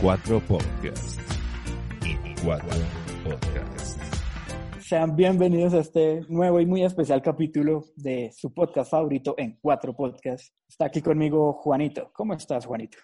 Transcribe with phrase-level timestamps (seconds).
[0.00, 1.20] 4 Podcast.
[2.44, 2.68] cuatro
[3.24, 3.98] podcasts.
[4.78, 9.96] Sean bienvenidos a este nuevo y muy especial capítulo de su podcast favorito en Cuatro
[9.96, 10.54] Podcasts.
[10.68, 12.12] Está aquí conmigo Juanito.
[12.14, 12.98] ¿Cómo estás, Juanito?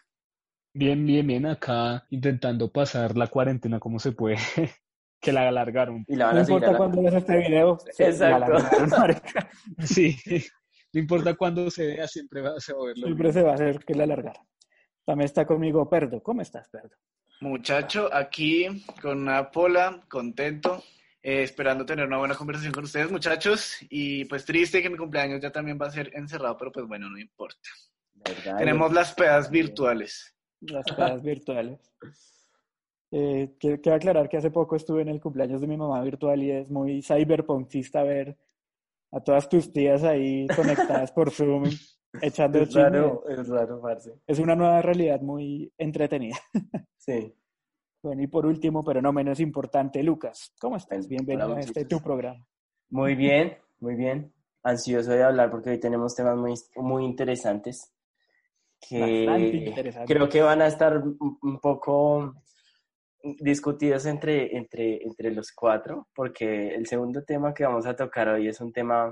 [0.72, 4.36] Bien, bien, bien acá, intentando pasar la cuarentena como se puede.
[5.20, 6.04] que la alargaron.
[6.06, 7.76] No importa cuándo veas este video.
[7.98, 8.52] Exacto.
[9.84, 10.16] sí,
[10.92, 13.06] no importa cuándo se vea, siempre va a verlo.
[13.06, 14.44] Siempre se va a hacer que la alargaron.
[15.04, 16.22] También está conmigo Perdo.
[16.22, 16.96] ¿Cómo estás, Perdo?
[17.40, 20.82] Muchacho, aquí con una pola, contento,
[21.22, 23.76] eh, esperando tener una buena conversación con ustedes, muchachos.
[23.90, 27.10] Y pues triste que mi cumpleaños ya también va a ser encerrado, pero pues bueno,
[27.10, 27.68] no importa.
[28.14, 28.58] ¿Verdad?
[28.58, 30.34] Tenemos las pedas virtuales.
[30.60, 31.78] Las pedas virtuales.
[33.10, 36.42] Eh, quiero, quiero aclarar que hace poco estuve en el cumpleaños de mi mamá virtual
[36.42, 38.36] y es muy cyberpunkista ver
[39.12, 41.70] a todas tus tías ahí conectadas por Zoom,
[42.20, 42.82] echando Es chisme.
[42.82, 44.12] raro, es raro, parce.
[44.26, 46.36] Es una nueva realidad muy entretenida.
[46.96, 47.34] Sí.
[48.02, 51.06] Bueno, y por último, pero no menos importante, Lucas, ¿cómo estás?
[51.06, 52.46] Bienvenido Hola, a este tu programa.
[52.88, 54.32] Muy bien, muy bien.
[54.62, 57.92] Ansioso de hablar porque hoy tenemos temas muy, muy interesantes
[58.80, 60.14] que Bastante interesantes.
[60.16, 62.34] creo que van a estar un, un poco
[63.22, 68.48] discutidos entre, entre, entre los cuatro, porque el segundo tema que vamos a tocar hoy
[68.48, 69.10] es un tema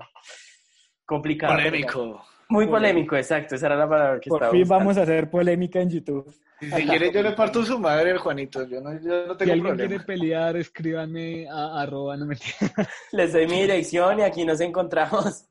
[1.07, 1.55] complicado.
[1.55, 2.23] Polémico.
[2.49, 3.55] Muy polémico, exacto.
[3.55, 4.79] Esa era la palabra que Por estaba fin buscando.
[4.81, 6.35] vamos a hacer polémica en YouTube.
[6.61, 8.67] Si, si quiere, yo le parto su madre, Juanito.
[8.69, 9.89] Yo no, yo no Si tengo alguien problema.
[9.89, 12.37] quiere pelear, escríbanme a arroba, no me
[13.13, 15.47] Les doy mi dirección y aquí nos encontramos.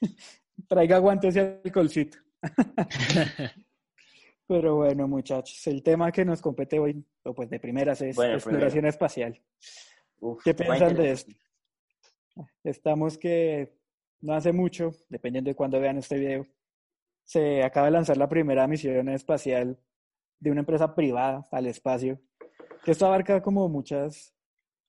[0.68, 2.18] Traiga guantes y alcoholcito.
[4.46, 8.34] Pero bueno, muchachos, el tema que nos compete hoy, o pues de primeras, es Bueno,
[8.34, 9.40] exploración espacial.
[10.20, 11.36] Uf, ¿Qué piensan de interesante.
[12.64, 13.74] Estamos que
[14.22, 16.46] no hace mucho, dependiendo de cuándo vean este video,
[17.24, 19.78] se acaba de lanzar la primera misión espacial
[20.40, 22.20] de una empresa privada al espacio,
[22.84, 24.34] que esto abarca como muchas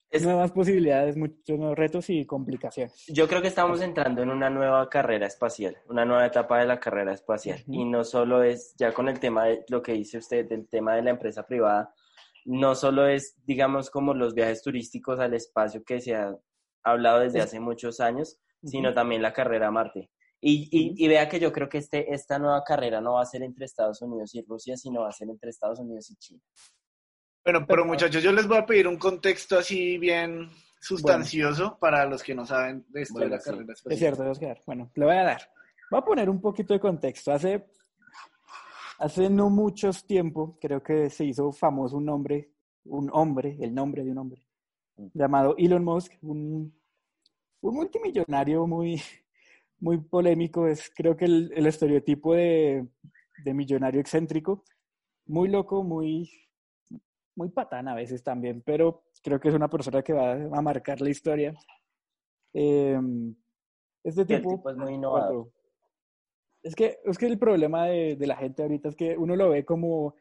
[0.09, 3.05] Es- nuevas posibilidades, muchos nuevos retos y complicaciones.
[3.07, 6.79] Yo creo que estamos entrando en una nueva carrera espacial, una nueva etapa de la
[6.79, 7.63] carrera espacial.
[7.67, 10.95] Y no solo es, ya con el tema de lo que dice usted, del tema
[10.95, 11.93] de la empresa privada,
[12.45, 16.35] no solo es, digamos, como los viajes turísticos al espacio que se ha
[16.83, 20.09] hablado desde Es- hace muchos años, Sino también la carrera a Marte.
[20.39, 23.25] Y, y, y vea que yo creo que este, esta nueva carrera no va a
[23.25, 26.41] ser entre Estados Unidos y Rusia, sino va a ser entre Estados Unidos y China.
[27.45, 32.23] Bueno, pero muchachos, yo les voy a pedir un contexto así bien sustancioso para los
[32.23, 33.49] que no saben de esto de la sí.
[33.49, 34.61] carrera Es cierto, Oscar.
[34.65, 35.41] Bueno, le voy a dar.
[35.89, 37.31] Voy a poner un poquito de contexto.
[37.31, 37.65] Hace,
[38.99, 42.51] hace no muchos tiempo, creo que se hizo famoso un nombre,
[42.85, 44.45] un hombre, el nombre de un hombre,
[45.13, 46.73] llamado Elon Musk, un,
[47.63, 49.01] un multimillonario muy,
[49.79, 50.67] muy polémico.
[50.67, 52.87] Es creo que el, el estereotipo de,
[53.43, 54.63] de millonario excéntrico,
[55.25, 56.29] muy loco, muy,
[57.35, 61.01] muy patán a veces también, pero creo que es una persona que va a marcar
[61.01, 61.53] la historia.
[62.53, 63.35] Em,
[64.03, 65.49] este el tipo, tipo es muy innovador.
[66.61, 69.49] es que, es que el problema de, de la gente ahorita es que uno lo
[69.49, 70.15] ve como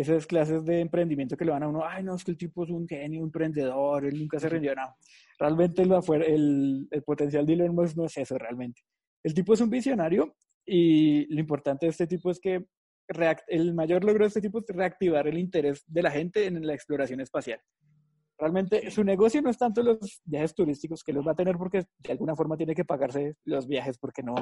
[0.00, 2.62] esas clases de emprendimiento que le van a uno, ay, no, es que el tipo
[2.62, 4.94] es un genio, un emprendedor, él nunca se rindió, no.
[5.40, 8.80] Realmente afuera- el, el potencial de Elon Musk no es eso realmente.
[9.24, 12.64] El tipo es un visionario y lo importante de este tipo es que
[13.48, 16.74] el mayor logro de este tipo es reactivar el interés de la gente en la
[16.74, 17.60] exploración espacial.
[18.38, 21.86] Realmente su negocio no es tanto los viajes turísticos que los va a tener porque
[21.98, 24.34] de alguna forma tiene que pagarse los viajes porque no,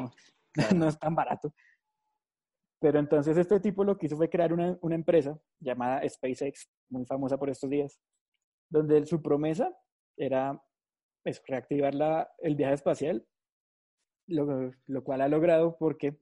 [0.77, 1.55] no es tan barato.
[2.81, 7.07] Pero entonces este tipo lo que hizo fue crear una, una empresa llamada SpaceX, muy
[7.07, 7.99] famosa por estos días,
[8.71, 9.75] donde su promesa
[10.17, 10.61] era
[11.25, 13.27] eso, reactivar la, el viaje espacial,
[14.27, 16.17] lo, lo cual ha logrado porque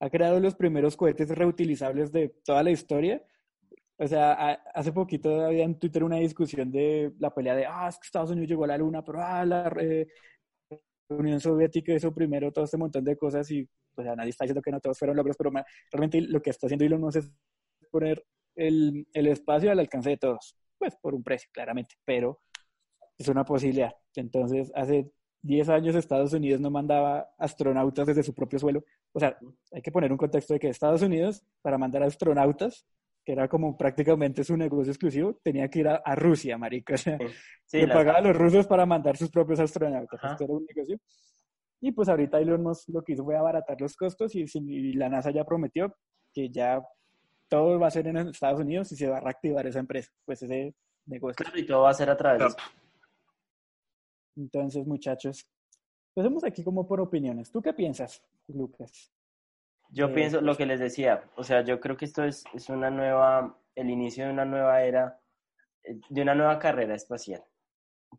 [0.00, 3.22] ha creado los primeros cohetes reutilizables de toda la historia.
[3.98, 7.88] O sea, a- hace poquito había en Twitter una discusión de la pelea de, ah,
[7.88, 10.06] es que Estados Unidos llegó a la Luna, pero ah, la eh,
[11.08, 14.70] Unión Soviética hizo primero todo este montón de cosas y pues nadie está diciendo que
[14.70, 15.50] no todos fueron logros, pero
[15.90, 17.32] realmente lo que está haciendo Elon Musk es
[17.90, 18.24] poner
[18.54, 22.38] el, el espacio al alcance de todos, pues por un precio, claramente, pero
[23.18, 23.92] es una posibilidad.
[24.14, 25.10] Entonces, hace
[25.42, 28.84] 10 años Estados Unidos no mandaba astronautas desde su propio suelo.
[29.12, 29.36] O sea,
[29.72, 32.86] hay que poner un contexto de que Estados Unidos, para mandar astronautas,
[33.24, 36.94] que era como prácticamente su negocio exclusivo, tenía que ir a, Rusia, marica.
[36.94, 37.18] O sea,
[37.64, 40.20] Sí, le la- pagaba a los rusos para mandar sus propios astronautas.
[40.22, 40.98] Esto era un negocio.
[41.80, 45.30] Y pues ahorita Elon Musk lo que hizo fue abaratar los costos y, la NASA
[45.30, 45.94] ya prometió
[46.32, 46.82] que ya
[47.48, 50.42] todo va a ser en Estados Unidos y se va a reactivar esa empresa, pues
[50.42, 50.74] ese
[51.06, 51.36] negocio.
[51.36, 52.62] Claro, y todo va a ser a través de.
[54.36, 55.48] Entonces, muchachos,
[56.14, 57.50] empecemos aquí como por opiniones.
[57.50, 59.12] ¿Tú qué piensas, Lucas?
[59.90, 62.68] Yo Eh, pienso lo que les decía, o sea, yo creo que esto es, es
[62.68, 65.20] una nueva, el inicio de una nueva era,
[65.82, 67.42] eh, de una nueva carrera espacial,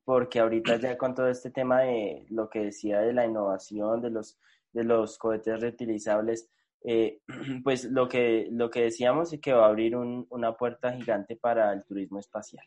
[0.06, 4.10] porque ahorita ya con todo este tema de lo que decía de la innovación, de
[4.12, 4.40] los,
[4.74, 6.50] de los cohetes reutilizables,
[6.84, 7.22] eh,
[7.64, 11.36] pues lo que, lo que decíamos es que va a abrir un- una puerta gigante
[11.36, 12.66] para el turismo espacial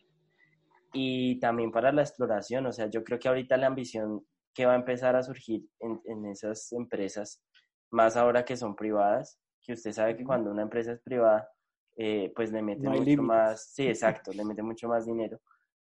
[0.92, 4.72] y también para la exploración, o sea, yo creo que ahorita la ambición que va
[4.74, 7.42] a empezar a surgir en, en esas empresas
[7.90, 11.48] más ahora que son privadas, que usted sabe que cuando una empresa es privada,
[11.96, 13.26] eh, pues le mete No mucho límites.
[13.26, 15.40] más, sí, exacto, le mete mucho más dinero.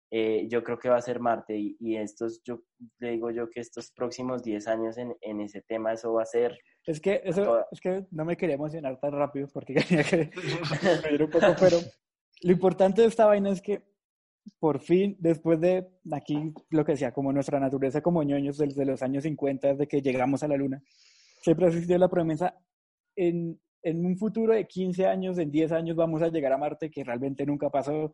[0.10, 2.62] Eh, yo creo que va a ser Marte y, y estos, yo
[3.00, 6.26] le digo yo que estos próximos 10 años en, en ese tema, eso va a
[6.26, 10.04] ser, Es que eso, Toda- es que no me quería emocionar tan rápido porque quería
[10.04, 10.30] que
[11.24, 11.78] un poco, pero
[12.44, 13.82] lo importante de esta vaina es que
[14.60, 19.04] por fin, después de aquí, lo que decía, como nuestra naturaleza como ñoños desde los
[19.04, 20.82] años 50, de que llegamos a la luna,
[21.42, 22.56] siempre ha existido la promesa,
[23.18, 26.90] en, en un futuro de 15 años, en 10 años vamos a llegar a Marte,
[26.90, 28.14] que realmente nunca pasó,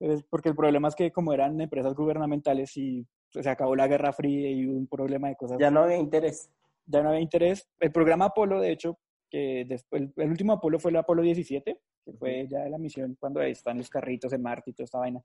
[0.00, 4.12] es porque el problema es que como eran empresas gubernamentales y se acabó la Guerra
[4.12, 6.50] Fría y un problema de cosas ya no había interés.
[6.86, 7.68] ya no había interés.
[7.80, 12.12] El programa Apolo, de hecho, que después, el, último Apolo fue el Apolo 17, que
[12.12, 15.22] fue ya la misión cuando están los carritos en Marte y toda esta vaina.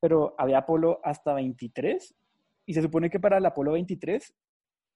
[0.00, 2.14] Pero había Apolo hasta 23
[2.66, 4.34] y se supone que para el Apolo 23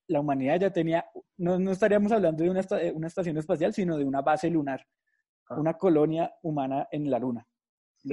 [0.09, 1.05] la humanidad ya tenía,
[1.37, 4.87] no, no estaríamos hablando de una, de una estación espacial, sino de una base lunar,
[5.49, 5.61] Ah.
[5.61, 7.47] una colonia humana en la Luna,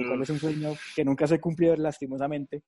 [0.02, 2.62] lo cual es un sueño que nunca se cumplió lastimosamente,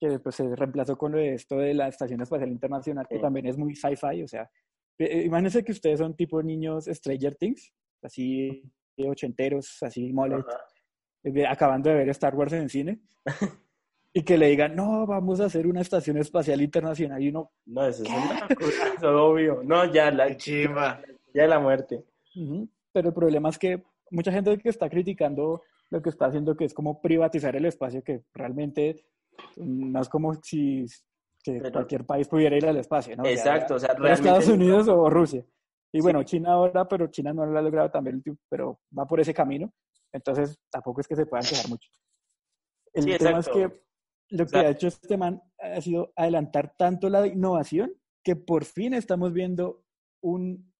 [0.00, 3.20] que después se reemplazó con lo de esto de la Estación Espacial Internacional, que Sí.
[3.22, 4.50] también es muy sci-fi, o sea,
[4.98, 7.72] eh, imagínense que ustedes son tipo niños Stranger Things,
[8.02, 8.62] así
[8.96, 10.58] eh, ochenteros, así mole, Ajá.
[11.22, 13.00] de- acabando de ver Star Wars en el cine,
[14.12, 17.86] y que le digan, no, vamos a hacer una estación espacial internacional, y uno, No,
[17.86, 19.62] eso es una locura, eso es obvio.
[19.64, 21.00] No, ya la, chimba.
[21.32, 22.04] ya la muerte.
[22.36, 22.68] Ujú.
[22.92, 25.62] Pero el problema es que mucha gente que está criticando
[25.92, 29.04] lo que está haciendo, que es como privatizar el espacio, que realmente
[29.56, 30.86] mm, no es como si
[31.44, 33.24] que Pero- cualquier país pudiera ir al espacio, ¿no?
[33.26, 35.44] Exacto, o sea, era Estados realmente- Unidos o Rusia.
[35.92, 39.34] Y bueno, China ahora, pero China no lo ha logrado también, pero va por ese
[39.34, 39.70] camino.
[40.12, 41.90] Entonces, tampoco es que se puedan quejar mucho.
[42.94, 43.52] El Sí, tema es exacto.
[43.58, 43.82] que
[44.36, 47.92] lo O que ha hecho este man ha sido adelantar tanto la innovación
[48.24, 49.82] que por fin estamos viendo
[50.22, 50.71] un,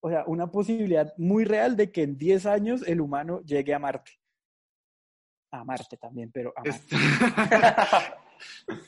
[0.00, 3.78] o sea, una posibilidad muy real de que en 10 años el humano llegue a
[3.78, 4.12] Marte.
[5.52, 6.96] A Marte también, pero a Marte.
[6.96, 8.80] Es-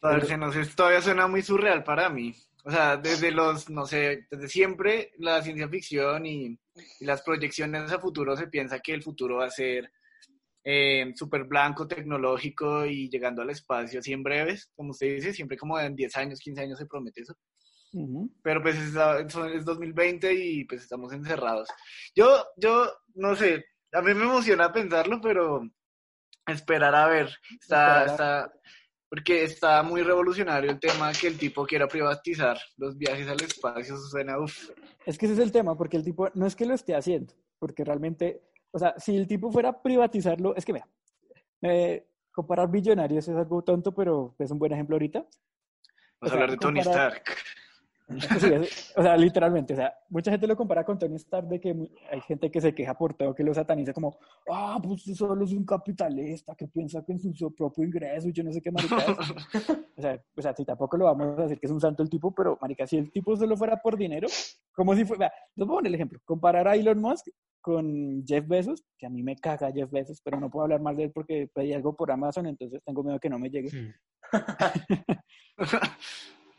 [0.00, 2.32] Parce, no sé, todavía suena muy surreal para mí.
[2.64, 6.58] O sea, desde los, no sé, desde siempre la ciencia ficción y,
[7.00, 9.90] y las proyecciones a futuro se piensa que el futuro va a ser
[10.64, 15.56] eh, súper blanco, tecnológico y llegando al espacio así en breves, como usted dice, siempre
[15.56, 17.34] como en 10 años, 15 años se promete eso.
[17.92, 18.30] Ujú.
[18.42, 18.92] Pero pues es,
[19.32, 21.68] son- es 2020 y pues estamos encerrados.
[22.14, 25.62] Yo, yo, no sé, a mí me emociona pensarlo, pero
[26.46, 27.30] esperar a ver.
[27.60, 28.52] Está, a- está,
[29.08, 33.96] porque está muy revolucionario el tema que el tipo quiera privatizar los viajes al espacio.
[33.96, 34.70] Suena, uff.
[35.06, 37.32] Es que ese es el tema, porque el tipo no es que lo esté haciendo,
[37.58, 40.78] porque realmente, o sea, si el tipo fuera a privatizarlo, es que
[41.62, 45.20] eh, comparar billonarios es algo tonto, pero es un buen ejemplo ahorita.
[45.20, 45.36] Vamos
[46.20, 47.36] O a sea, hablar de Tony comparar- Stark.
[48.40, 51.60] Sí, es- o sea, literalmente, o sea, mucha gente lo compara con Tony Stark de
[51.60, 51.76] que
[52.10, 54.18] hay gente que se queja por todo, que lo sataniza como,
[54.50, 58.32] ah, pues solo es un capitalista que piensa que en su, su propio ingreso y
[58.32, 59.16] yo no sé qué maricadas.
[59.96, 62.08] o sea, o sea, si tampoco lo vamos a decir que es un santo el
[62.08, 64.28] tipo, pero marica, si el tipo solo fuera por dinero,
[64.72, 67.28] como si fuera, les voy a poner el ejemplo, comparar a Elon Musk
[67.60, 70.96] con Jeff Bezos, que a mí me caga Jeff Bezos, pero no puedo hablar más
[70.96, 73.70] de él porque pedí algo por Amazon, entonces tengo miedo que no me llegue.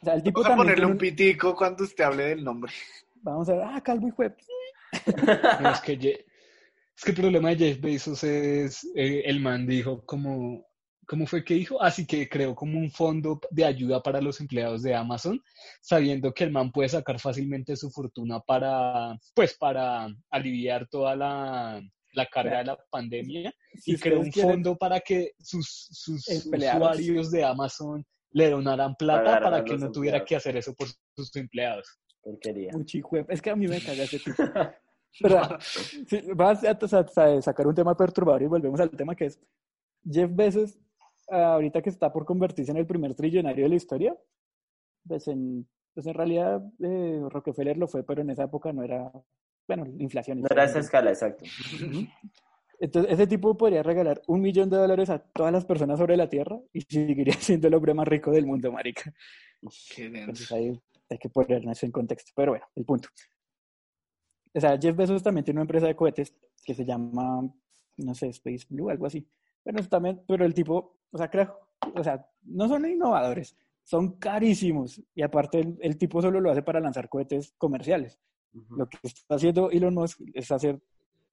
[0.01, 2.72] O sea, el tipo Vamos a ponerle un pitico cuando usted hable del nombre.
[3.22, 4.36] Vamos a ver, ah, Calvo y Web.
[5.62, 10.03] No, es que, es que el problema de Jeff Bezos es, eh, el man dijo
[10.06, 10.65] como,
[11.06, 11.82] ¿cómo fue que dijo?
[11.82, 15.41] Así que creó como un fondo de ayuda para los empleados de Amazon,
[15.82, 21.82] sabiendo que el man puede sacar fácilmente su fortuna para, pues, para aliviar toda la,
[22.13, 26.27] la carga de la pandemia Si y creó un quieren- fondo para que sus, sus
[26.29, 26.82] Empleados.
[26.82, 30.27] usuarios de Amazon le donaran plata Pagaran a para que no tuviera empleados.
[30.29, 32.00] que hacer eso por sus empleados.
[32.21, 32.71] Porquería.
[32.75, 34.43] Un chico, es que a mí me caga ese tipo.
[35.21, 35.41] Pero
[36.07, 39.39] sí, vas a, a- a sacar un tema perturbador y volvemos al tema que es
[40.09, 40.77] Jeff Bezos,
[41.31, 44.15] ah, ahorita que está por convertirse en el primer trillonario de la historia,
[45.07, 49.12] pues en, pues en realidad eh, Rockefeller lo fue, pero en esa época no era,
[49.67, 50.41] bueno, inflación.
[50.41, 51.45] No era esa escala, exacto.
[52.79, 56.29] Entonces, ese tipo podría regalar un millón de dólares a todas las personas sobre la
[56.29, 59.13] Tierra y seguiría siendo el hombre más rico del mundo, marica.
[59.93, 62.31] Qué Entonces ahí hay que ponernos en contexto.
[62.36, 63.09] Pero bueno, el punto.
[64.53, 66.33] O sea, Jeff Bezos también tiene una empresa de cohetes
[66.63, 67.41] que se llama,
[67.98, 69.27] no sé, Space Blue, algo así.
[69.63, 71.29] Bueno, también, pero el tipo, o sea,
[71.93, 75.01] o sea, no son innovadores, son carísimos.
[75.13, 78.19] Y aparte, el, el tipo solo lo hace para lanzar cohetes comerciales.
[78.53, 78.75] Ujú.
[78.75, 80.81] Lo que está haciendo Elon Musk es hacer,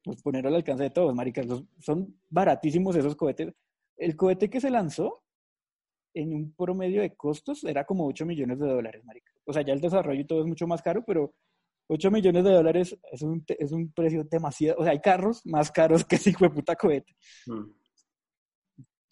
[0.07, 1.45] pues ponerlo al alcance de todos, maricas.
[1.47, 3.53] Los- son baratísimos esos cohetes.
[3.97, 5.25] El cohete que se lanzó
[6.15, 9.33] en un promedio de costos era como 8 millones de dólares, marica.
[9.45, 11.35] O sea, ya el desarrollo y todo es mucho más caro, pero
[11.89, 14.79] 8 millones de dólares es un, es un precio demasiado...
[14.79, 17.13] O sea, hay carros más caros que ese hijo de puta cohete.
[17.47, 17.65] Mm.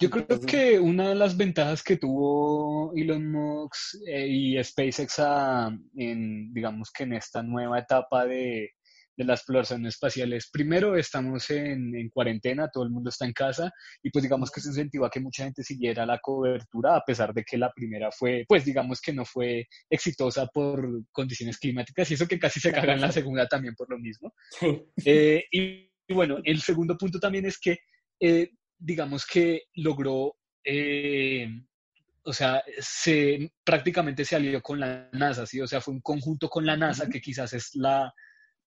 [0.00, 5.76] Yo creo que una de las ventajas que tuvo Elon Musk eh, y SpaceX a-
[5.96, 8.70] en, digamos que en esta nueva etapa de,
[9.16, 13.32] de la exploración espacial es, primero, estamos en, en cuarentena, todo el mundo está en
[13.32, 17.04] casa y pues digamos que eso incentivó a que mucha gente siguiera la cobertura a
[17.04, 22.10] pesar de que la primera fue, pues digamos que no fue exitosa por condiciones climáticas
[22.10, 24.32] y eso que casi se caga en la segunda también por lo mismo.
[24.50, 24.82] Sí.
[25.04, 27.78] Eh, y, y bueno, el segundo punto también es que,
[28.20, 31.48] eh, digamos que logró, eh,
[32.24, 35.60] o sea, se, prácticamente se alió con la NASA, ¿sí?
[35.60, 38.12] O sea, fue un conjunto con la NASA que quizás es la...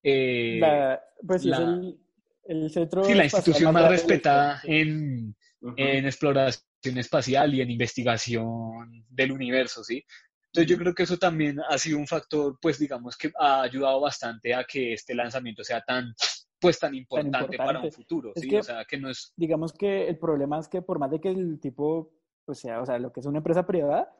[0.10, 2.00] eh, La, pues sí, es la- el,
[2.46, 5.74] el centro sí, la institución más respetada en, Ujú.
[5.76, 10.04] en exploración espacial y en investigación del universo, ¿sí?
[10.46, 14.00] Entonces yo creo que eso también ha sido un factor, pues digamos que ha ayudado
[14.00, 16.14] bastante a que este lanzamiento sea tan,
[16.60, 17.92] pues tan importante, para un importante.
[17.92, 18.48] futuro, Es ¿sí?
[18.50, 19.34] que- O sea, que no es...
[19.36, 22.14] digamos que el problema es que por más de que el tipo,
[22.46, 24.12] pues sea, o sea, lo que es una empresa privada,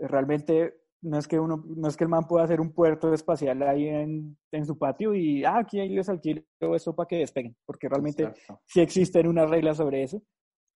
[0.00, 3.62] realmente no es que uno, no es que el man pueda hacer un puerto espacial
[3.62, 6.42] ahí en, en su patio y, ah, aquí les alquilo
[6.74, 8.60] esto para que despeguen, porque realmente Exacto.
[8.66, 10.22] sí existen unas reglas sobre eso,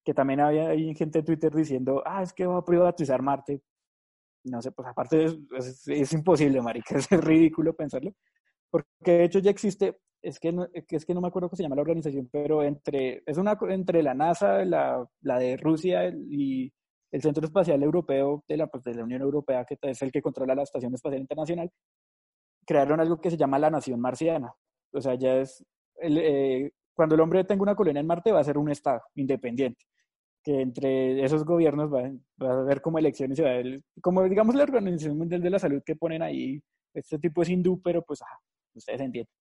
[0.04, 3.62] que también había hay gente en Twitter diciendo, ah, es que va a privatizar Marte.
[4.44, 8.12] No sé, pues aparte es, es, es imposible, marica, es ridículo pensarlo,
[8.70, 11.62] porque de hecho ya existe, es que no, es que no me acuerdo cómo se
[11.62, 16.72] llama la organización, pero entre, es una, entre la NASA, la, la de Rusia y
[17.12, 20.62] el Centro Espacial Europeo de la, pues, Unión Europea, que es el que controla la
[20.62, 21.70] Estación Espacial Internacional,
[22.64, 24.52] crearon algo que se llama la Nación Marciana.
[24.92, 25.64] O sea, ya es,
[26.02, 29.84] eh, cuando el hombre tenga una colonia en Marte va a ser un estado independiente,
[30.42, 32.10] que entre esos gobiernos va,
[32.48, 33.40] a haber como elecciones,
[34.00, 36.62] como digamos la Organización Mundial de la Salud que ponen ahí,
[36.94, 38.20] este tipo es hindú, pero pues
[38.74, 39.32] ustedes entienden.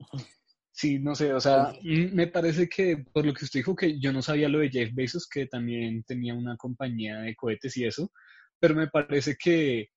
[0.76, 4.12] Sí, no sé, o sea, me parece que por lo que usted dijo que yo
[4.12, 8.10] no sabía lo de Jeff Bezos, que también tenía una compañía de cohetes y eso,
[8.58, 9.90] pero me parece que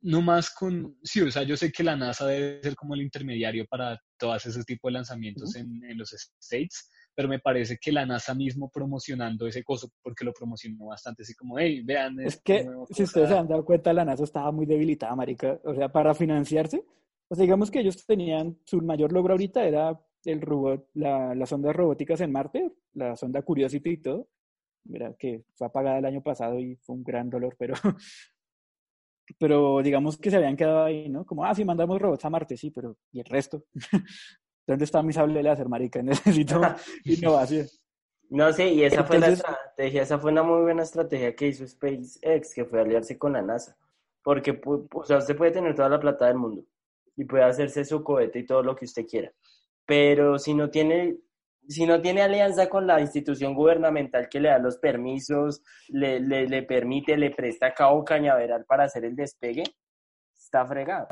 [0.00, 3.02] no más con, sí, o sea, yo sé que la NASA debe ser como el
[3.02, 7.92] intermediario para todos ese tipo de lanzamientos en, en los States, pero me parece que
[7.92, 12.18] la NASA mismo promocionando ese coso, porque lo promocionó bastante, así como, hey, vean.
[12.18, 13.38] Es esta que, si ustedes se cosa".
[13.38, 15.60] han dado cuenta, la NASA estaba muy debilitada, marica.
[15.64, 16.84] O sea, para financiarse,
[17.28, 21.74] pues digamos que ellos tenían, su mayor logro ahorita era el robot, la, las sondas
[21.74, 24.28] robóticas en Marte, la sonda Curiosity y todo.
[24.84, 27.74] Mira, que fue apagada el año pasado y fue un gran dolor, pero,
[29.38, 31.24] pero digamos que se habían quedado ahí, ¿no?
[31.24, 33.64] Como, ah, sí, mandamos robots a Marte, sí, pero ¿y el resto?
[34.66, 36.02] ¿Dónde está mi sable láser, marica?
[36.02, 36.60] Necesito
[37.04, 37.66] innovación.
[38.30, 41.48] No, sí, y esa fue la Entonces- estrategia, esa fue una muy buena estrategia que
[41.48, 43.76] hizo SpaceX, que fue aliarse con la NASA.
[44.22, 46.64] Porque, o sea, usted puede tener toda la plata del mundo
[47.14, 49.30] y puede hacerse su cohete y todo lo que usted quiera.
[49.86, 51.16] Pero si no tiene,
[51.68, 56.46] si no tiene alianza con la institución gubernamental que le da los permisos, le, le,
[56.48, 59.64] le permite, le presta cabo cañaveral para hacer el despegue,
[60.36, 61.08] está fregado.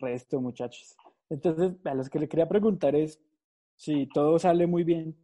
[0.00, 0.96] Resto, muchachos.
[1.28, 3.20] Entonces, a los que le quería preguntar es
[3.76, 5.16] si todo sale muy bien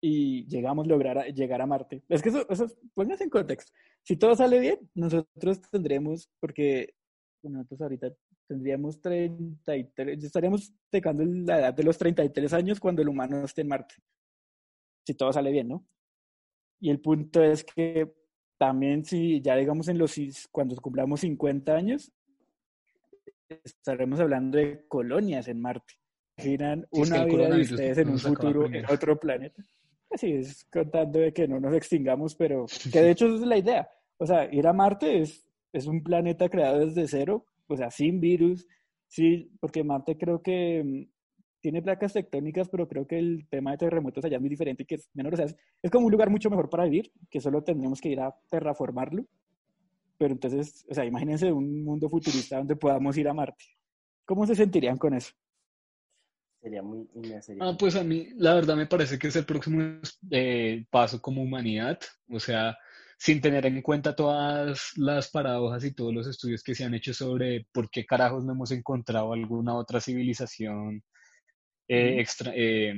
[0.00, 2.02] y llegamos a lograr a- llegar a Marte.
[2.08, 3.72] Es que eso, eso, pónganse en contexto.
[4.02, 6.94] Si todo sale bien, nosotros tendremos, porque
[7.42, 8.08] nosotros ahorita
[8.50, 13.68] tendríamos 33, estaríamos tocando la edad de los 33 años cuando el humano esté en
[13.68, 13.94] Marte.
[15.06, 15.86] Si todo sale bien, ¿no?
[16.80, 18.12] Y el punto es que
[18.58, 20.16] también si ya digamos en los,
[20.50, 22.10] cuando cumplamos 50 años,
[23.48, 25.94] estaremos hablando de colonias en Marte.
[26.36, 29.62] Imaginan Sí, una vida de ustedes en un futuro en otro planeta.
[30.10, 33.58] Así es, contando de que no nos extingamos, pero que de hecho esa es la
[33.58, 33.88] idea.
[34.16, 38.20] O sea, ir a Marte es, es un planeta creado desde cero, o sea, sin
[38.20, 38.66] virus,
[39.06, 41.10] sí, porque Marte creo que mm,
[41.60, 44.94] tiene placas tectónicas, pero creo que el tema de terremotos allá es muy diferente, que
[44.96, 47.62] es menor, o sea, es, es como un lugar mucho mejor para vivir, que solo
[47.62, 49.24] tendríamos que ir a terraformarlo.
[50.18, 53.64] Pero entonces, o sea, imagínense un mundo futurista donde podamos ir a Marte.
[54.26, 55.32] ¿Cómo se sentirían con eso?
[56.60, 57.08] Sería muy...
[57.40, 59.82] sería- Ah, pues a mí, la verdad me parece que es el próximo
[60.30, 61.98] eh, paso como humanidad,
[62.28, 62.76] o sea,
[63.20, 67.12] sin tener en cuenta todas las paradojas y todos los estudios que se han hecho
[67.12, 71.02] sobre por qué carajos no hemos encontrado alguna otra civilización
[71.88, 72.94] eh, extra- eh,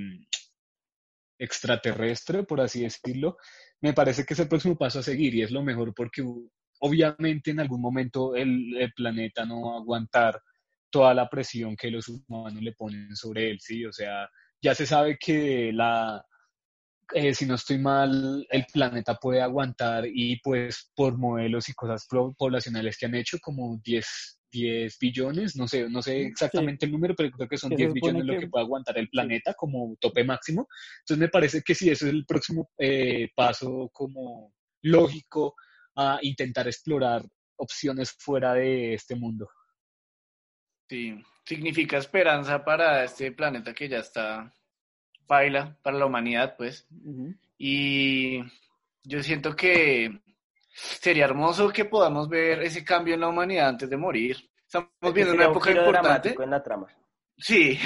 [1.38, 3.36] extraterrestre, por así decirlo,
[3.80, 6.22] me parece que es el próximo paso a seguir y es lo mejor porque
[6.80, 10.40] obviamente en algún momento el, el planeta no va a aguantar
[10.90, 13.84] toda la presión que los humanos le ponen sobre él, ¿sí?
[13.84, 14.28] O sea,
[14.60, 16.24] ya se sabe que la,
[17.14, 22.06] eh, si no estoy mal, el planeta puede aguantar y pues por modelos y cosas
[22.36, 27.14] poblacionales que han hecho, como 10, 10 billones, no sé, no sé exactamente el número,
[27.14, 29.54] pero creo que son Que se 10 supone billones lo que- puede aguantar el planeta
[29.54, 30.68] como tope máximo.
[31.00, 35.54] Entonces me parece que sí, eso es el próximo eh, paso como lógico
[35.96, 37.22] a intentar explorar
[37.56, 39.48] opciones fuera de este mundo.
[40.88, 44.52] Sí, significa esperanza para este planeta que ya está
[45.26, 46.86] baila, para la humanidad, pues.
[47.58, 48.40] Y
[49.04, 50.20] yo siento que
[50.74, 54.36] sería hermoso que podamos ver ese cambio en la humanidad antes de morir.
[54.64, 56.34] Estamos viendo una un época importante.
[56.38, 56.88] en la trama.
[57.36, 57.78] Sí.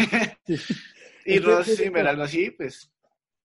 [1.25, 2.91] Entonces, sin ver algo así, pues.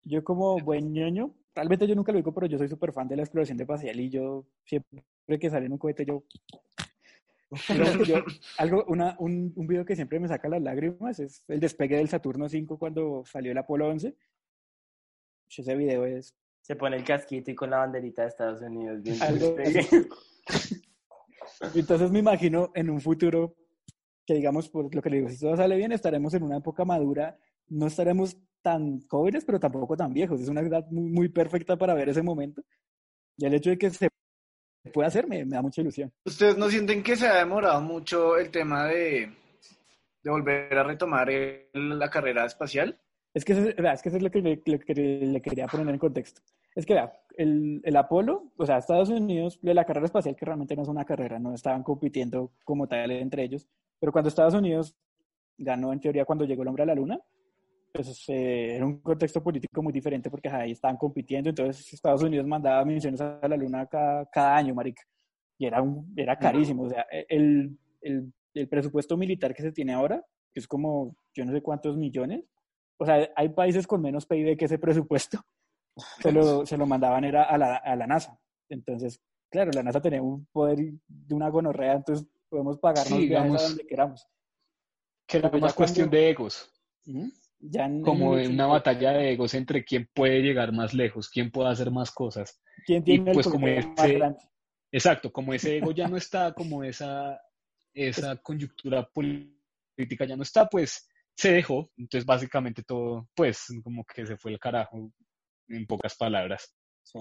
[0.04, 3.16] Yo como buen ñoño, realmente yo nunca lo digo, pero yo soy súper fan de
[3.16, 5.04] la exploración de espacial y yo siempre
[5.40, 6.24] que sale en un cohete yo...
[7.68, 8.24] Que yo-
[8.58, 12.08] algo, una, un, un video que siempre me saca las lágrimas es el despegue del
[12.10, 14.16] Saturno 5 cuando salió el Apolo 11.
[15.58, 19.02] Ese video es Se pone el casquito y con la banderita de Estados Unidos.
[19.02, 19.56] bien Algo.
[21.76, 23.56] Entonces me imagino en un futuro
[24.26, 26.86] que digamos, por lo que le digo, si todo sale bien, estaremos en una época
[26.86, 30.40] madura, no estaremos tan jóvenes, pero tampoco tan viejos.
[30.40, 32.62] Es una edad muy, muy perfecta para ver ese momento.
[33.38, 34.08] Y el hecho de que se
[34.90, 36.12] pueda hacer me, me da mucha ilusión.
[36.26, 39.32] ¿Ustedes no sienten que se ha demorado mucho el tema de,
[40.24, 42.98] de volver a retomar el- la carrera espacial?
[43.34, 45.68] Es que, eso es, es que eso es lo que, le, lo que le quería
[45.68, 46.42] poner en contexto.
[46.76, 50.46] Es que, vea, el, el Apolo, o sea, Estados Unidos, de la carrera espacial, que
[50.46, 53.68] realmente no es una carrera, no estaban compitiendo como tal entre ellos,
[54.00, 54.96] pero cuando Estados Unidos
[55.58, 57.20] ganó, en teoría, cuando llegó el hombre a la Luna,
[57.94, 62.48] pues eh, era un contexto político muy diferente porque ahí estaban compitiendo, entonces Estados Unidos
[62.48, 65.04] mandaba misiones a la Luna cada, cada año, marica,
[65.58, 69.94] y era, un, era carísimo, o sea, el, el, el presupuesto militar que se tiene
[69.94, 70.24] ahora,
[70.54, 72.46] que es como, yo no sé cuántos millones,
[72.98, 75.42] o sea, hay países con menos PIB que ese presupuesto,
[76.22, 78.40] se lo, se lo mandaban era a la, a la NASA.
[78.70, 80.78] Entonces, claro, la NASA tenía un poder
[81.08, 84.28] de una gonorrea, entonces podemos pagarnos Sí, digamos, a donde queramos.
[85.28, 86.72] Que era más cuestión cuando- de egos,
[87.08, 87.32] Ujú.
[87.64, 91.52] Ya como en una 80, batalla de egos entre quién puede llegar más lejos, quién
[91.52, 92.60] puede hacer más cosas.
[92.86, 94.40] ¿Quién y tiene pues el como cohete más ese- grande?
[94.94, 97.40] Exacto, como ese ego ya no está, como esa,
[97.94, 101.90] esa coyuntura política ya no está, pues se dejó.
[101.98, 105.12] Entonces, básicamente todo, pues, como que se fue el carajo,
[105.70, 106.76] en pocas palabras.
[107.04, 107.20] Sí.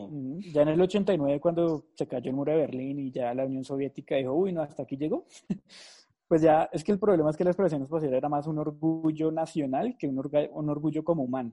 [0.53, 3.65] Ya en el 89, cuando se cayó el muro de Berlín y ya la Unión
[3.65, 5.27] Soviética dijo, uy, no, hasta aquí llegó.
[6.31, 9.33] Pues ya, es que el problema es que la exploración espacial era más un orgullo
[9.33, 11.53] nacional que un, orga- un orgullo como humano.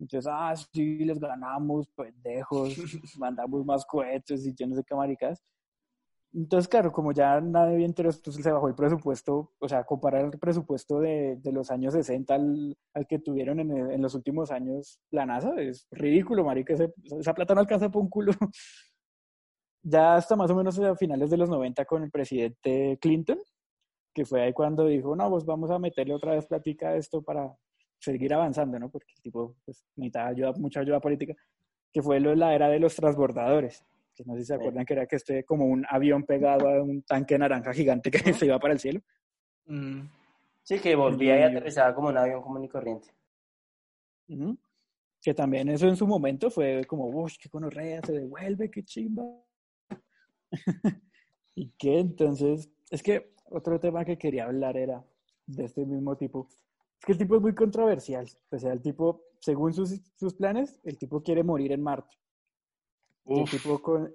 [0.00, 2.74] Entonces, ah, sí, les ganamos, pendejos,
[3.18, 5.44] mandamos más cohetes y yo no sé qué maricas.
[6.34, 10.38] Entonces, claro, como ya nadie interés, entonces se bajó el presupuesto, o sea, comparar el
[10.38, 14.50] presupuesto de, de los años 60 al, al que tuvieron en, el- en los últimos
[14.52, 18.32] años la NASA, es ridículo, marica, ese- esa plata no alcanza por un culo.
[19.82, 23.38] Ya hasta más o menos a finales de los 90 con el presidente Clinton,
[24.18, 27.22] que fue ahí cuando dijo, no, pues vamos a meterle otra vez platica a esto
[27.22, 27.54] para
[28.00, 28.90] seguir avanzando, ¿no?
[28.90, 31.36] Porque el tipo pues, necesitaba ayuda, mucha ayuda política,
[31.92, 34.84] que fue lo de la era de los transbordadores, que no sé si se acuerdan
[34.84, 38.46] que era que este como un avión pegado a un tanque naranja gigante que se
[38.46, 39.00] iba para el cielo.
[39.66, 40.08] Mm.
[40.64, 43.14] Sí, que volvía y aterrizaba como un avión común y corriente.
[45.22, 49.22] Que también eso en su momento fue como, uff, qué conorrea, se devuelve, qué chimba.
[51.54, 55.04] y que entonces, es que otro tema que quería hablar era
[55.46, 56.48] de este mismo tipo.
[56.98, 58.28] Es que el tipo es muy controversial.
[58.50, 62.14] O sea, el tipo, según sus, sus planes, el tipo quiere morir en Marte.
[63.24, 64.12] El tipo con,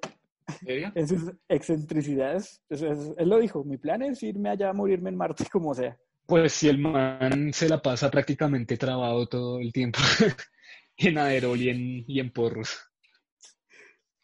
[0.95, 4.73] ¿en sus excentricidades, o sea, es- él lo dijo, mi plan es irme allá a
[4.73, 5.97] morirme en Marte como sea.
[6.25, 9.99] Pues si el man se la pasa prácticamente trabado todo el tiempo
[10.97, 12.77] en aerol y en, y en porros.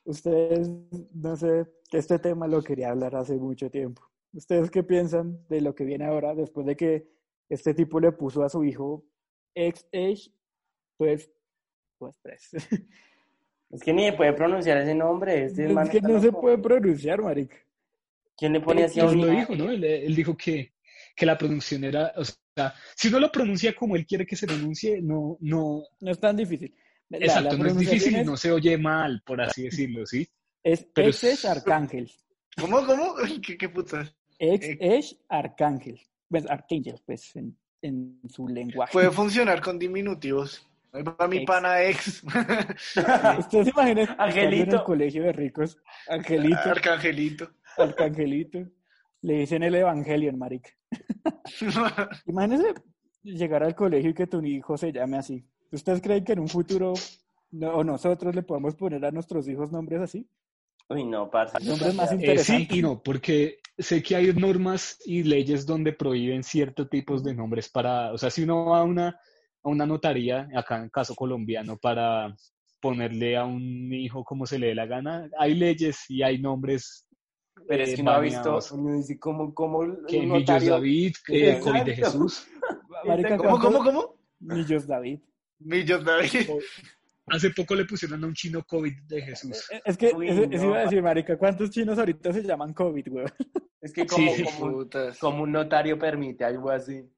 [0.06, 0.70] Ustedes,
[1.14, 4.09] no sé, este tema lo quería hablar hace mucho tiempo.
[4.34, 7.08] ¿Ustedes qué piensan de lo que viene ahora después de que
[7.50, 9.06] este tipo le puso a su hijo
[9.56, 10.32] ex age
[10.98, 11.32] pues
[11.98, 12.50] pues tres?
[13.72, 15.46] Es que ni se puede pronunciar ese nombre.
[15.46, 17.56] Este es que no se puede pronunciar, marica.
[18.36, 19.54] ¿Quién le pone así a Él un lo hijo?
[19.54, 19.70] dijo, ¿no?
[19.72, 20.74] Él, él dijo que,
[21.16, 24.48] que la pronunciación era, o sea, si uno lo pronuncia como él quiere que se
[24.48, 26.74] pronuncie, no, no, No es tan difícil.
[27.10, 30.28] La- la exacto, no es difícil y no se oye mal, por así decirlo, ¿sí?
[30.64, 32.10] Es pero ex arcángel.
[32.60, 33.14] ¿Cómo, cómo?
[33.46, 34.16] ¿Qué, qué putas?
[34.40, 34.82] Ex Ex-
[35.14, 36.00] age arcángel.
[36.30, 38.92] Pues arcángel, pues en, en su lenguaje.
[38.94, 40.66] Puede funcionar con diminutivos.
[40.92, 41.46] Ahí va mi Ex.
[41.46, 42.24] pana ex.
[43.40, 44.76] Usted se imagina estando en Angelito.
[44.78, 47.50] el colegio de ricos, Angelito, Arcangelito.
[47.78, 48.66] Arcangelito,
[49.22, 50.72] le dicen el Evangelion, marica.
[52.26, 52.74] Imagínese
[53.24, 55.46] llegar al colegio y que tu hijo se llame así.
[55.72, 56.94] ¿Ustedes creen que en un futuro
[57.52, 60.28] no- o nosotros le podemos poner a nuestros hijos nombres así?
[60.90, 61.64] Uy, no, parce.
[61.64, 66.44] Nombres más Eh, sí y no, porque sé que hay normas y leyes donde prohíben
[66.44, 70.50] ciertos tipos de nombres para, o sea, si uno va a una, a una notaría,
[70.56, 72.36] acá en caso colombiano, para
[72.82, 77.08] ponerle a un hijo como se le dé la gana, hay leyes y hay nombres
[77.68, 81.14] Pero es eh, que no ha visto, uno dice como, como el que notario- David,
[81.28, 81.66] Exacto.
[81.72, 82.48] COVID de Jesús.
[83.06, 84.16] Marica, ¿Cómo, ¿cuántos cómo, cómo?
[84.40, 85.20] Millos David.
[85.60, 86.50] Millos David.
[87.32, 89.68] Hace poco le pusieron a un chino COVID de Jesús.
[89.86, 90.56] Es que Uy, eso, no.
[90.56, 93.26] eso iba a decir, marica, ¿cuántos chinos ahorita se llaman COVID, güey?
[93.82, 94.44] Es que como, Sí.
[94.60, 94.86] como,
[95.20, 97.10] como un notario permite algo así.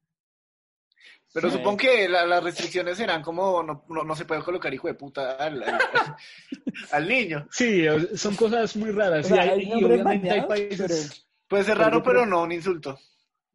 [1.34, 1.58] Pero Sí.
[1.58, 4.94] supongo que la- las restricciones serán como no, no, no se puede colocar hijo de
[4.96, 5.80] puta al, al,
[6.92, 7.48] al niño.
[7.52, 9.26] Sí, son cosas muy raras.
[9.26, 11.26] O sea, y hay- hay y obviamente hay países...
[11.48, 12.98] Puede ser Pero raro, creo- pero no un insulto.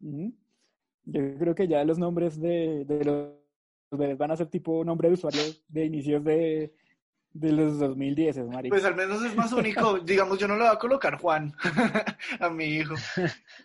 [0.01, 3.29] Yo creo que ya los nombres de, de los
[3.90, 6.75] bebés van a ser tipo nombre de usuario de inicios de,
[7.33, 8.75] de los 2010, marica.
[8.75, 9.99] Pues al menos es más único.
[10.05, 11.53] Digamos, yo no le voy a colocar Juan
[12.40, 12.94] a mi hijo.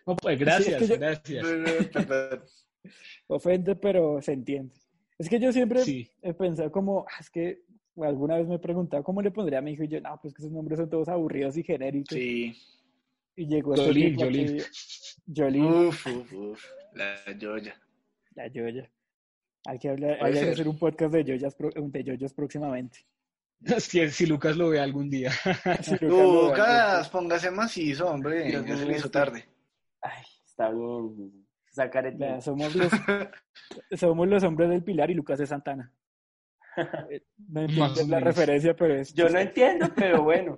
[0.06, 2.68] No, pues Sí, gracias, es que yo- gracias.
[3.28, 4.74] Ofende, pero se entiende.
[5.18, 6.10] Es que yo siempre Sí.
[6.22, 7.64] he pensado como, "Ah, es que
[8.02, 10.34] alguna vez me he preguntado cómo le pondría a mi hijo y yo, no, pues
[10.34, 12.18] que esos nombres son todos aburridos y genéricos.
[12.18, 12.56] Sí.
[13.36, 14.62] Y llegó este Jolín, Jolín.
[15.36, 16.66] Jolín, Uf, uf, uf.
[16.94, 17.80] La joya.
[18.36, 18.90] la Yoya.
[19.66, 23.00] Hay que, hablar, hay que hacer un podcast de Yoyas, pro- de Yoyos próximamente.
[23.80, 25.32] Si, si Lucas lo ve algún día.
[25.84, 28.52] Si Lucas ve, Lucas, póngase macizo, hombre.
[28.52, 29.48] Ya se le hizo tarde.
[30.02, 31.46] Ay, está bien.
[31.70, 32.92] Sacar somos los,
[34.00, 35.94] somos los hombres del Pilar y Lucas de Santana.
[37.10, 39.14] Eh, No Más entiendes o la referencia, pero es.
[39.14, 40.58] Yo no entiendo, pero bueno.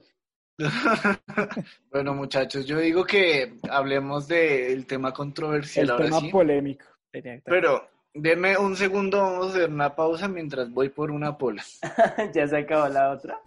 [1.91, 6.29] bueno, muchachos, yo digo que hablemos del tema controversial el ahora tema sí.
[6.29, 6.85] polémico.
[7.11, 11.63] Pero denme un segundo, vamos a hacer una pausa mientras voy por una pola.
[12.33, 13.41] ya se acabó la otra.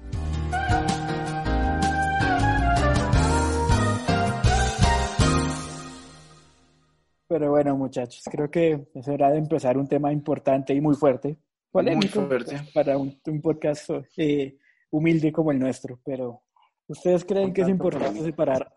[7.28, 11.36] Pero bueno, muchachos, creo que es hora de empezar un tema importante y muy fuerte.
[11.72, 12.56] Muy fuerte.
[12.56, 14.56] pues, para un, un podcast eh,
[14.90, 15.98] humilde como el nuestro.
[16.04, 16.42] Pero,
[16.86, 18.74] ¿ustedes creen que es importante separar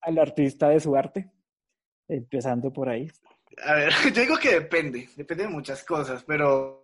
[0.00, 1.30] al artista de su arte?
[2.08, 3.10] Empezando por ahí.
[3.64, 6.78] A ver, yo digo que depende, depende de muchas cosas, pero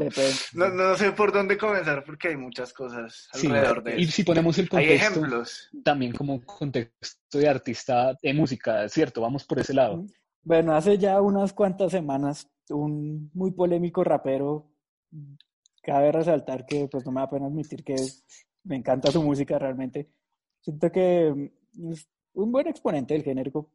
[0.00, 0.32] Depende.
[0.54, 4.12] no, no sé por dónde comenzar porque hay muchas cosas Sí, alrededor de y eso.
[4.12, 5.70] si ponemos el Hay contexto, ejemplos.
[5.84, 9.20] también como contexto de artista de música, ¿cierto?
[9.20, 10.04] Vamos por ese lado.
[10.42, 14.72] Bueno, hace ya unas cuantas semanas, un muy polémico rapero,
[15.82, 17.94] cabe resaltar que pues no me da pena admitir que
[18.64, 20.10] me encanta su música realmente.
[20.62, 21.52] Siento que
[22.36, 23.70] un buen exponente del género,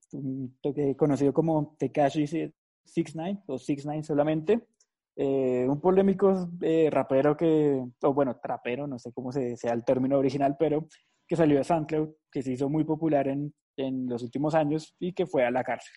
[0.95, 4.67] conocido como Tekashi 69 o 69 solamente.
[5.15, 9.83] Eh, un polémico eh, rapero que, o bueno, trapero, no sé cómo se, sea el
[9.83, 10.87] término original, pero
[11.27, 15.13] que salió de SoundCloud, que se hizo muy popular en, en los últimos años y
[15.13, 15.93] que fue a la cárcel.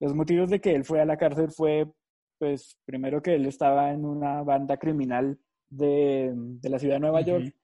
[0.00, 1.90] Los motivos de que él fue a la cárcel fue,
[2.38, 5.38] pues, primero que él estaba en una banda criminal
[5.70, 7.30] de, de la ciudad de Nueva Ujú.
[7.30, 7.54] York,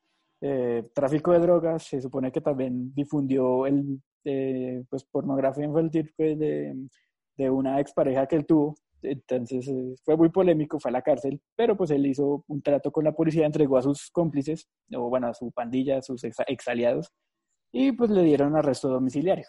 [0.41, 6.39] eh, tráfico de drogas, se supone que también difundió el, eh, pues, pornografía infantil pues,
[6.39, 6.75] de,
[7.37, 8.75] de una expareja que él tuvo.
[9.03, 12.91] Entonces eh, fue muy polémico, fue a la cárcel, pero pues él hizo un trato
[12.91, 16.37] con la policía, entregó a sus cómplices, o bueno, a su pandilla, a sus ex,
[16.47, 17.13] ex aliados,
[17.73, 19.47] y pues le dieron arresto domiciliario.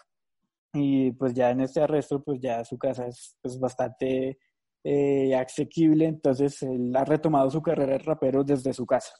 [0.72, 4.38] Y pues ya en este arresto, pues ya su casa es pues, bastante
[4.84, 9.12] eh, asequible, entonces él ha retomado su carrera de rapero desde su casa.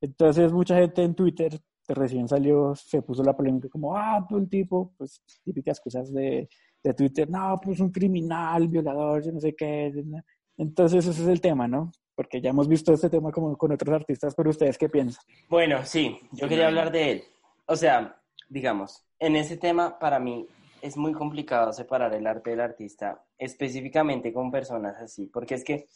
[0.00, 4.92] Entonces mucha gente en Twitter, recién salió, se puso la polémica como, ah, el tipo,
[4.96, 6.48] pues típicas cosas de,
[6.82, 9.92] de Twitter, no, pues un criminal, violador, yo no sé qué.
[10.56, 11.90] Entonces ese es el tema, ¿no?
[12.14, 15.24] Porque ya hemos visto este tema como con otros artistas, pero ustedes qué piensan?
[15.48, 17.22] Bueno, sí, yo quería hablar de él.
[17.66, 20.46] O sea, digamos, en ese tema, para mí,
[20.82, 25.86] es muy complicado separar el arte del artista, específicamente con personas así, porque es que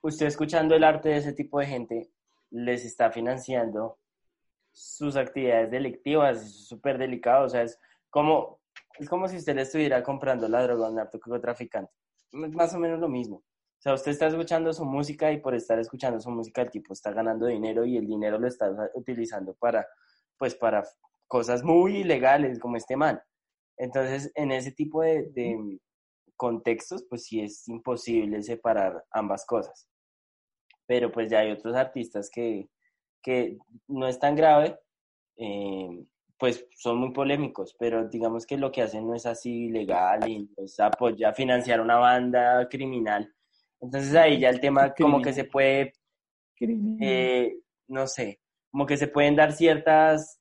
[0.00, 2.10] usted escuchando el arte de ese tipo de gente
[2.50, 3.98] les está financiando
[4.72, 7.78] sus actividades delictivas, es súper delicado, o sea, es
[8.08, 8.60] como,
[8.98, 11.92] es como si usted le estuviera comprando la droga a un narcotraficante,
[12.32, 13.36] más o menos lo mismo.
[13.36, 16.92] O sea, usted está escuchando su música y por estar escuchando su música el tipo
[16.92, 19.86] está ganando dinero y el dinero lo está utilizando para,
[20.36, 20.84] pues, para
[21.26, 23.22] cosas muy ilegales como este man.
[23.78, 25.80] Entonces, en ese tipo de, de
[26.36, 29.88] contextos, pues sí es imposible separar ambas cosas.
[30.86, 32.68] Pero pues ya hay otros artistas que,
[33.22, 34.78] que no es tan grave,
[35.36, 36.04] eh,
[36.38, 40.46] pues son muy polémicos, pero digamos que lo que hacen no es así ilegal y
[40.56, 43.30] pues apoya financiar una banda criminal.
[43.80, 45.92] Entonces ahí ya el tema como que se puede,
[46.58, 50.40] eh, no sé, como que se pueden dar ciertas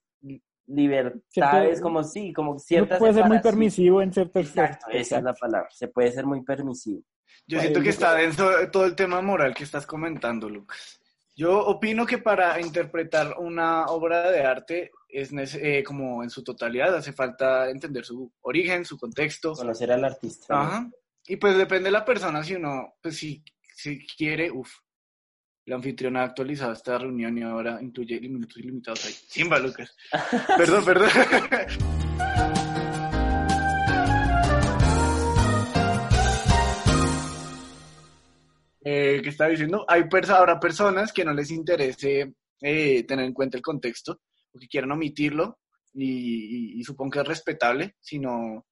[0.68, 3.00] libertades, como sí, como ciertas...
[3.00, 6.44] puede ser muy permisivo en ciertos Exacto, esa es la palabra, se puede ser muy
[6.44, 7.02] permisivo.
[7.48, 10.99] Yo siento que está dentro de todo el tema moral que estás comentando, Lucas.
[11.40, 16.94] Yo opino que para interpretar una obra de arte es eh, como en su totalidad
[16.94, 19.54] hace falta entender su origen, su contexto.
[19.54, 20.62] Conocer al artista.
[20.62, 20.90] Ajá.
[21.26, 23.42] Y pues depende de la persona si uno, pues si,
[23.74, 24.70] si quiere, uff.
[25.64, 29.14] La anfitriona ha actualizado esta reunión y ahora incluye minutos ilimitados ahí.
[29.14, 29.96] Simba, Lucas.
[30.58, 31.10] perdón, perdón.
[38.92, 39.86] eh, ¿Qué está diciendo?
[39.88, 44.22] Hay habrá personas que no les interese eh, tener en cuenta el contexto,
[44.52, 45.60] o que quieran omitirlo,
[45.94, 48.66] y, supongo que es respetable, si no,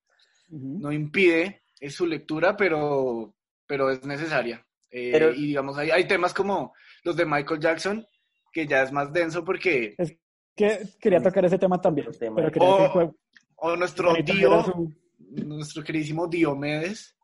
[0.50, 3.36] no impide es su lectura, pero,
[3.68, 4.66] pero es necesaria.
[4.90, 8.04] Eh, y digamos, hay, hay temas como los de Michael Jackson,
[8.52, 9.94] que ya es más denso porque...
[10.00, 10.18] Es
[10.56, 12.08] que quería tocar ese tema también.
[12.20, 13.14] Pero o,
[13.58, 17.16] o, nuestro Dio, nuestro queridísimo Diomedes,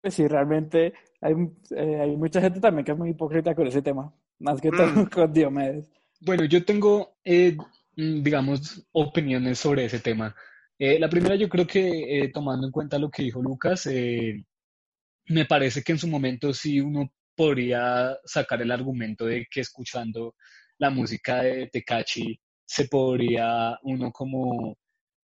[0.00, 1.34] pues sí, realmente hay,
[1.76, 4.86] eh, hay mucha gente también que es muy hipócrita con ese tema, más que todo
[4.86, 5.06] mm.
[5.10, 5.90] con Diomedes.
[6.20, 7.56] Bueno, yo tengo, eh,
[7.96, 10.34] mm, digamos, opiniones sobre ese tema.
[10.78, 15.82] Eh, la primera, yo creo que tomando en cuenta lo que dijo Lucas, me parece
[15.82, 20.34] que en su momento sí uno podría sacar el argumento de que escuchando
[20.78, 24.76] la música de Tecachi se podría uno como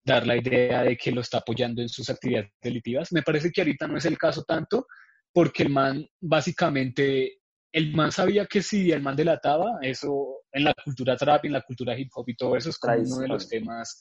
[0.05, 3.13] dar la idea de que lo está apoyando en sus actividades delictivas.
[3.13, 4.87] Me parece que ahorita no es el caso tanto,
[5.37, 10.73] porque el man básicamente, el man sabía que si el man delataba, eso en la
[10.73, 13.47] cultura trap, en la cultura hip hop y todo eso es como uno de los
[13.47, 14.01] temas,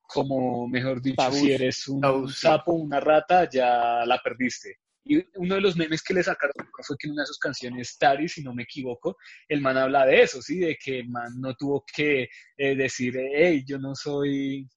[0.00, 4.76] como mejor dicho, si eres un sapo, una rata, ya la perdiste.
[5.04, 6.54] Y uno de los memes que le sacaron
[6.86, 9.16] fue que en una de sus canciones, Tari, si no me equivoco,
[9.48, 10.60] el man habla de eso, ¿sí?
[10.60, 14.68] De que el man no tuvo que eh, decir, hey, yo no soy,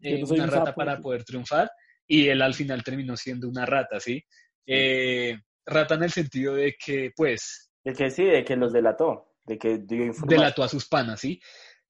[0.00, 1.70] eh, una rata para poder triunfar.
[2.06, 4.24] Y él al final terminó siendo una rata, ¿sí?
[4.66, 7.70] Eh, rata en el sentido de que, pues...
[7.84, 9.78] De que sí, de que los delató, de que
[10.26, 11.40] Delató a sus panas, ¿sí?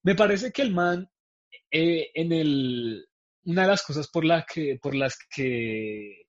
[0.02, 1.08] Me parece que el man,
[1.70, 3.06] en el...
[3.44, 6.22] Una de las cosas por, la que, por las que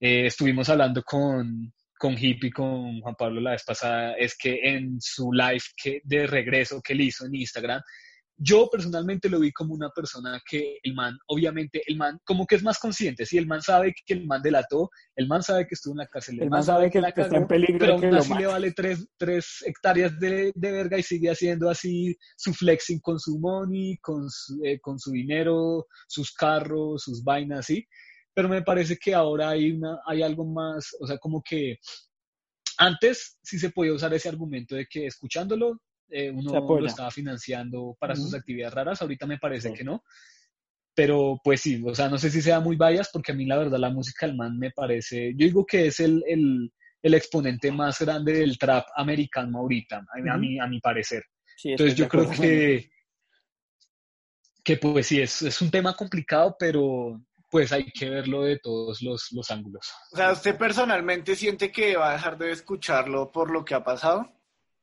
[0.00, 5.00] eh, estuvimos hablando con, con Hippie, con Juan Pablo la vez pasada, es que en
[5.00, 7.82] su live que, de regreso que él hizo en Instagram,
[8.38, 12.56] yo personalmente lo vi como una persona que el man, obviamente, el man como que
[12.56, 15.74] es más consciente, si el man sabe que el man delató, el man sabe que
[15.74, 18.46] estuvo en la cárcel, el, man, sabe que, está en peligro, pero aún así le
[18.46, 23.38] vale tres, tres hectáreas de, de, verga y sigue haciendo así su flexing con su
[23.38, 27.86] money, con su, eh, con su dinero, sus carros, sus vainas, ¿sí?
[28.36, 31.78] pero me parece que ahora hay, una, hay algo más, o sea, como que
[32.76, 37.96] antes sí se podía usar ese argumento de que escuchándolo eh, uno lo estaba financiando
[37.98, 40.02] para sus actividades raras, ahorita me parece que no.
[40.94, 43.58] Pero pues sí, o sea, no sé si sea muy bias porque a mí la
[43.58, 47.70] verdad la música del man me parece, yo digo que es el, el, el exponente
[47.70, 51.22] más grande del trap americano ahorita, a, mí, a mi parecer.
[51.64, 52.90] Entonces yo creo que,
[54.64, 59.02] que pues sí, es, es un tema complicado, pero pues hay que verlo de todos
[59.02, 59.92] los, los ángulos.
[60.12, 63.84] O sea, ¿usted personalmente siente que va a dejar de escucharlo por lo que ha
[63.84, 64.32] pasado?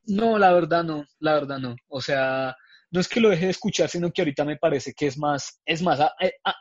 [0.06, 1.76] No, la verdad no, la verdad no.
[1.88, 2.56] O sea,
[2.90, 5.60] no es que lo deje de escuchar, sino que ahorita me parece que es más,
[5.66, 5.98] es más,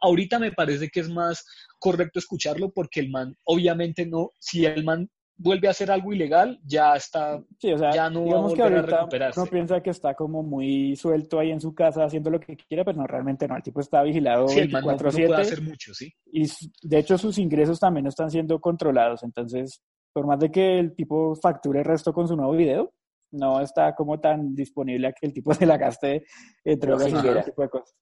[0.01, 1.45] ahorita me parece que es más
[1.77, 6.59] correcto escucharlo porque el man, obviamente no, si el man vuelve a hacer algo ilegal,
[6.63, 9.39] ya está, sí, o sea, ya no va a volver a recuperarse.
[9.39, 12.83] Uno piensa que está como muy suelto ahí en su casa haciendo lo que quiera,
[12.83, 15.27] pero no, realmente no, el tipo está vigilado sí, 24/7.
[15.27, 16.13] puede hacer mucho, sí.
[16.31, 16.49] Y
[16.81, 19.81] de hecho sus ingresos también están siendo controlados, entonces,
[20.13, 22.93] por más de que el tipo facture el resto con su nuevo video,
[23.33, 26.25] no está como tan disponible a que el tipo se la gaste
[26.63, 27.95] entre drogas y tipo de cosas.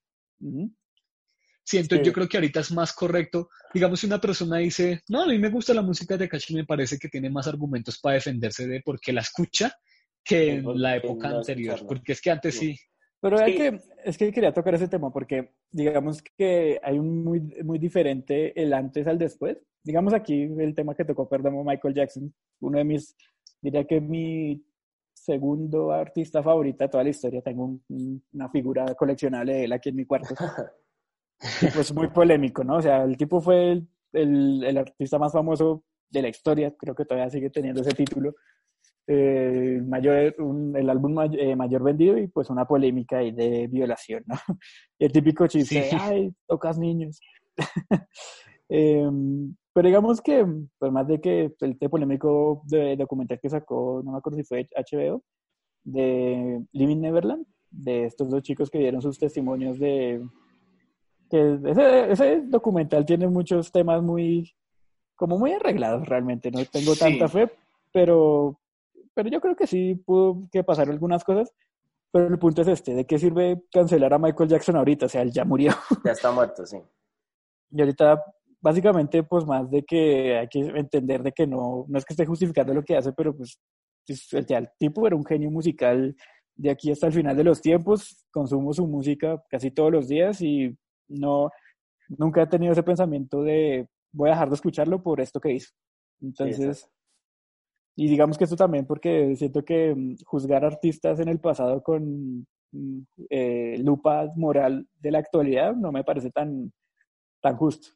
[1.63, 2.01] Siento, Sí.
[2.03, 3.49] yo creo que ahorita es más correcto.
[3.73, 6.65] Digamos, si una persona dice, no, a mí me gusta la música de Tekashi, me
[6.65, 9.73] parece que tiene más argumentos para defenderse de por qué la escucha
[10.23, 11.79] que Sí, en la época anterior.
[11.87, 12.73] Porque es que antes Sí.
[12.75, 12.79] sí.
[13.21, 13.57] Pero es Sí.
[13.57, 18.59] que, es que quería tocar ese tema porque digamos que hay un muy, muy diferente
[18.59, 19.57] el antes al después.
[19.83, 23.15] Digamos aquí el tema que tocó, perdón, Michael Jackson, uno de mis,
[23.61, 24.63] diría que mi
[25.23, 27.41] segundo artista favorita de toda la historia.
[27.41, 30.34] Tengo un- un- una figura coleccionable de él aquí en mi cuarto.
[31.62, 32.77] Y pues muy polémico, ¿no?
[32.77, 36.93] O sea, el tipo fue el, el, el artista más famoso de la historia, creo
[36.95, 38.34] que todavía sigue teniendo ese título.
[39.07, 43.67] Eh, mayor, un- el álbum may- eh, mayor vendido y pues una polémica ahí de
[43.67, 44.36] violación, ¿no?
[44.99, 45.97] El típico chiste, Sí.
[45.99, 47.19] ay, tocas niños.
[48.69, 50.45] Em, pero digamos que,
[50.77, 54.43] por más de que el té polémico de documental que sacó, no me acuerdo si
[54.43, 55.23] fue HBO,
[55.84, 60.21] de Living Neverland, de estos dos chicos que dieron sus testimonios de...
[61.29, 64.53] que ese, ese documental tiene muchos temas muy,
[65.15, 66.99] como muy arreglados realmente, no tengo Sí.
[66.99, 67.49] tanta fe,
[67.93, 68.60] pero,
[69.13, 71.53] pero yo creo que sí pudo que pasar algunas cosas.
[72.13, 75.05] Pero el punto es este, ¿de qué sirve cancelar a Michael Jackson ahorita?
[75.05, 75.71] O sea, él ya murió.
[76.03, 76.77] Ya está muerto, sí.
[77.73, 78.21] Y ahorita,
[78.62, 82.26] básicamente, pues más de que hay que entender de que no, no es que esté
[82.26, 83.60] justificando lo que hace, pero pues
[84.06, 86.15] sea, el tipo era un genio musical
[86.56, 90.41] de aquí hasta el final de los tiempos, consumo su música casi todos los días
[90.41, 90.76] y
[91.08, 91.50] no,
[92.10, 95.71] nunca he tenido ese pensamiento de voy a dejar de escucharlo por esto que hizo.
[96.21, 96.88] Entonces,
[97.95, 102.45] y digamos que esto también porque siento que mm, juzgar artistas en el pasado con
[102.71, 106.71] mm, eh, lupa moral de la actualidad no me parece tan,
[107.41, 107.89] tan justo.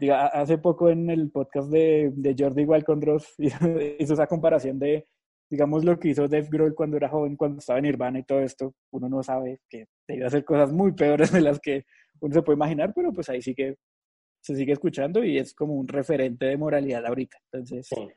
[0.00, 3.58] Diga, hace poco en el podcast de, de Jordi Wild con Dross hizo,
[3.98, 5.06] hizo esa comparación de,
[5.50, 8.40] digamos, lo que hizo Dave Grohl cuando era joven, cuando estaba en Nirvana y todo
[8.40, 8.74] esto.
[8.92, 11.84] Uno no sabe que debió hacer cosas muy peores de las que
[12.20, 13.76] uno se puede imaginar, pero pues ahí sí que
[14.42, 17.36] se sigue escuchando y es como un referente de moralidad ahorita.
[17.52, 18.08] Entonces, Sí.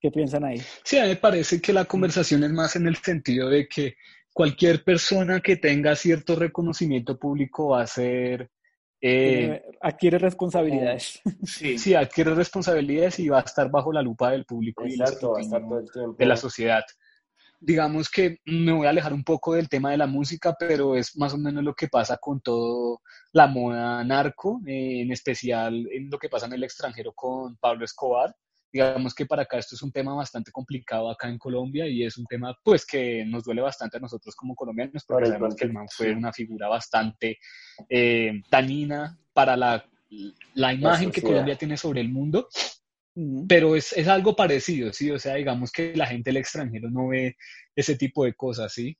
[0.00, 0.60] ¿qué piensan ahí?
[0.84, 3.94] Sí, a mí me parece que la conversación es más en el sentido de que
[4.34, 8.50] cualquier persona que tenga cierto reconocimiento público va a ser,
[9.06, 11.20] eh, Tiene- adquiere responsabilidades.
[11.44, 11.76] Sí.
[11.78, 15.32] sí, adquiere responsabilidades y va a estar bajo la lupa del público y el Exacto,
[15.32, 16.16] va a estar escrutinio todo el tiempo.
[16.18, 16.84] de la sociedad.
[17.60, 21.16] Digamos que me voy a alejar un poco del tema de la música, pero es
[21.16, 23.00] más o menos lo que pasa con todo
[23.32, 27.84] la moda narco, eh, en especial en lo que pasa en el extranjero con Pablo
[27.84, 28.34] Escobar.
[28.74, 32.18] Digamos que para acá esto es un tema bastante complicado acá en Colombia y es
[32.18, 35.64] un tema pues que nos duele bastante a nosotros como colombianos Por porque sabemos que
[35.66, 37.38] el man fue una figura bastante
[37.88, 39.88] eh, dañina para la,
[40.54, 41.22] la imagen que.
[41.22, 42.48] Colombia tiene sobre el mundo
[43.46, 45.08] pero es, es algo parecido, ¿sí?
[45.12, 47.36] O sea, digamos que la gente del extranjero no ve
[47.76, 48.98] ese tipo de cosas, ¿sí?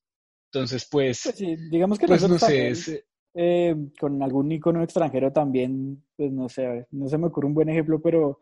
[0.53, 4.85] Entonces, pues, Pues sí, digamos que pues no nosotros sé, es- eh, con algún icono
[4.85, 8.41] extranjero también, pues no sé, no se me ocurre un buen ejemplo, pero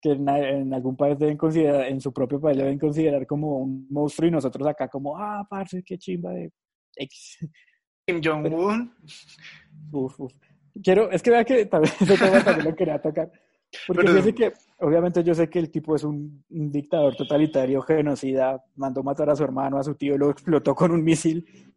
[0.00, 3.58] que en, en algún país deben considerar, en su propio país lo deben considerar como
[3.58, 6.52] un monstruo y nosotros acá como, ah, parce, qué chimba de
[6.96, 7.38] X.
[8.06, 8.92] Kim Jong-un.
[9.92, 10.32] Uf, uf.
[10.82, 13.30] Quiero, es que vea que también ese tema también lo quería tocar.
[13.86, 17.82] Porque Pero- fíjese que, obviamente yo sé que el tipo es un, un dictador totalitario,
[17.82, 21.74] genocida, mandó matar a su hermano, a su tío, lo explotó con un misil.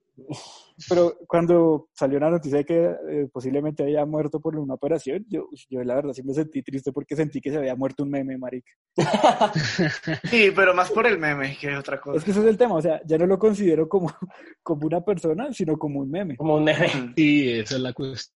[0.87, 5.49] Pero cuando salió la noticia de que eh, posiblemente había muerto por una operación, yo,
[5.69, 8.37] yo la verdad sí me sentí triste porque sentí que se había muerto un meme,
[8.37, 8.71] marica.
[10.29, 12.25] Sí, pero más por el meme que otra Es cosa.
[12.25, 14.07] que ese es el tema, o sea, ya no lo considero como,
[14.63, 16.37] como una persona, sino como un meme.
[16.37, 17.13] Como un meme.
[17.15, 18.35] sí, esa es la cuestión.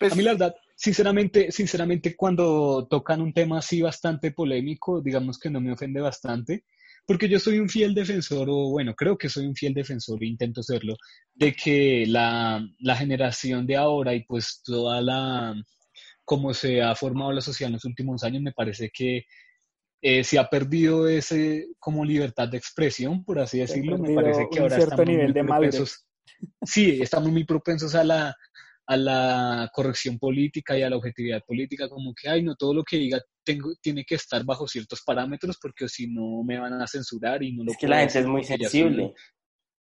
[0.00, 5.38] Pues, A mí la verdad, sinceramente, sinceramente, cuando tocan un tema así bastante polémico, digamos
[5.38, 6.64] que no me ofende bastante,
[7.06, 10.26] porque yo soy un fiel defensor, o bueno, creo que soy un fiel defensor e
[10.26, 10.96] intento serlo,
[11.34, 15.54] de que la, la generación de ahora y pues toda la,
[16.24, 19.24] como se ha formado la sociedad en los últimos años, me parece que
[20.00, 23.98] eh, se ha perdido ese como libertad de expresión, por así decirlo.
[23.98, 26.06] Me parece que ahora estamos nivel muy de propensos.
[26.62, 28.36] Sí, estamos muy propensos a la,
[28.86, 32.84] a la corrección política y a la objetividad política, como que, ay, no, todo lo
[32.84, 36.86] que diga tengo, tiene que estar bajo ciertos parámetros porque si no me van a
[36.86, 39.14] censurar y no lo Es que puedo la gente es decir muy soy sensible.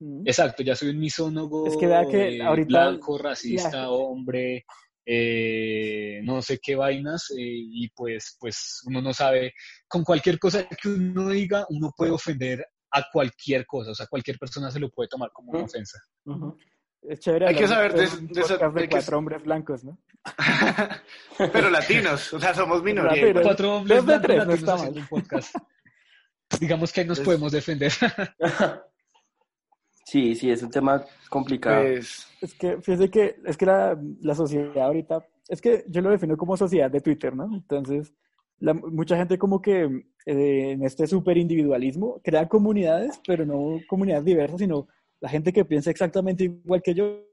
[0.02, 0.22] Mm.
[0.26, 4.66] Exacto, ya soy un misónogo, Es que vea que eh, ahorita blanco, racista, hombre,
[5.06, 9.54] eh, no sé qué vainas, eh, y pues, pues uno no sabe,
[9.88, 14.38] con cualquier cosa que uno diga, uno puede ofender a cualquier cosa, o sea, cualquier
[14.38, 16.00] persona se lo puede tomar como una ofensa.
[16.26, 16.58] Ujú.
[17.02, 19.98] Es chévere Hay que saber de- de eso- de que- cuatro hombres blancos, ¿no?
[21.54, 23.30] pero latinos, o sea, somos minoría.
[23.30, 23.44] Igual.
[23.44, 25.56] Cuatro hombres dos de blancos tres, no latinos haciendo un podcast.
[26.60, 27.92] Digamos que ahí nos Es- podemos defender.
[30.06, 31.84] Sí, sí, es un tema complicado.
[31.84, 36.10] Pues, Es que, fíjese que, es que la, la sociedad ahorita, es que yo lo
[36.10, 37.46] defino como sociedad de Twitter, ¿no?
[37.54, 38.12] Entonces,
[38.58, 39.84] la- mucha gente como que
[40.26, 44.88] eh, en este super individualismo crea comunidades, pero no comunidades diversas, sino
[45.22, 47.26] la gente que piensa exactamente igual que yo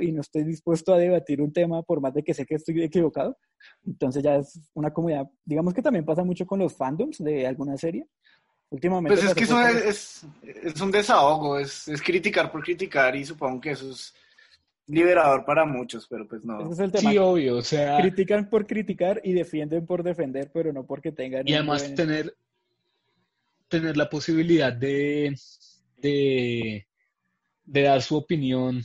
[0.00, 2.82] y no estoy dispuesto a debatir un tema por más de que sé que estoy
[2.82, 3.36] equivocado.
[3.84, 7.76] Entonces ya es una comunidad, digamos que también pasa mucho con los fandoms de alguna
[7.76, 8.06] serie.
[8.70, 13.16] Últimamente pues es que eso es, es, es un desahogo, es, es criticar por criticar
[13.16, 14.14] y supongo que eso es
[14.86, 16.60] liberador para muchos, pero pues no.
[16.60, 17.10] ese es el tema.
[17.10, 21.46] Sí, obvio, o sea, critican por criticar y defienden por defender, pero no porque tengan
[21.48, 22.36] y además buen- tener,
[23.68, 25.36] tener la posibilidad de,
[26.00, 26.86] de,
[27.64, 28.82] de dar su opinión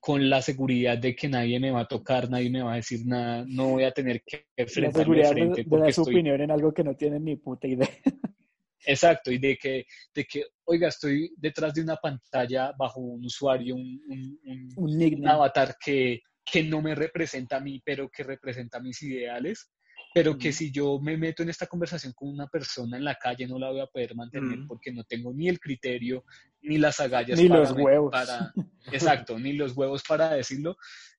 [0.00, 3.00] con la seguridad de que nadie me va a tocar, nadie me va a decir
[3.04, 6.00] nada, no voy a tener que enfrentarme de seguridad de, frente de porque dar su
[6.02, 7.88] estoy opinión en algo que no tienen ni puta idea.
[8.86, 13.74] Exacto, y de que, de que, oiga, estoy detrás de una pantalla bajo un usuario,
[13.74, 14.38] un, un-
[14.76, 19.70] un- avatar que, que no me representa a mí, pero que representa mis ideales,
[20.14, 23.48] pero que si yo me meto en esta conversación con una persona en la calle
[23.48, 26.24] no la voy a poder mantener porque no tengo ni el criterio,
[26.62, 28.12] ni las agallas Ni para, los huevos.
[28.12, 28.52] para-
[28.92, 30.76] exacto, ni los huevos para decirlo.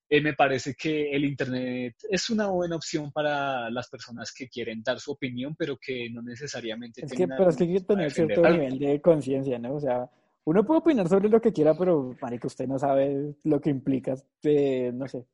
[0.07, 4.81] Eh, me parece que el Internet es una buena opción para las personas que quieren
[4.81, 7.81] dar su opinión, pero que no necesariamente Es que, tienen pero es que hay que
[7.81, 9.75] tener cierto nivel de conciencia, ¿no?
[9.75, 10.09] O sea,
[10.45, 14.15] uno puede opinar sobre lo que quiera, pero, marica, usted no sabe lo que implica,
[14.43, 15.25] eh, no sé.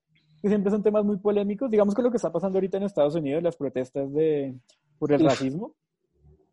[0.42, 1.70] Que siempre son temas muy polémicos.
[1.70, 4.56] Digamos que lo que está pasando ahorita en Estados Unidos, las protestas de,
[4.98, 5.28] por el Uf.
[5.30, 5.76] racismo,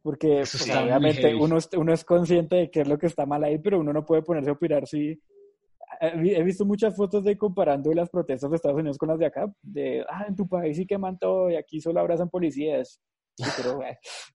[0.03, 3.43] porque pues, obviamente uno, es- uno es consciente de qué es lo que está mal
[3.45, 5.21] ahí, pero uno no puede ponerse a opinar si...
[6.01, 9.51] He visto muchas fotos de comparando las protestas de Estados Unidos con las de acá,
[9.63, 13.01] de, ah, en tu país sí queman todo y aquí solo abrazan policías.
[13.57, 13.81] Pero,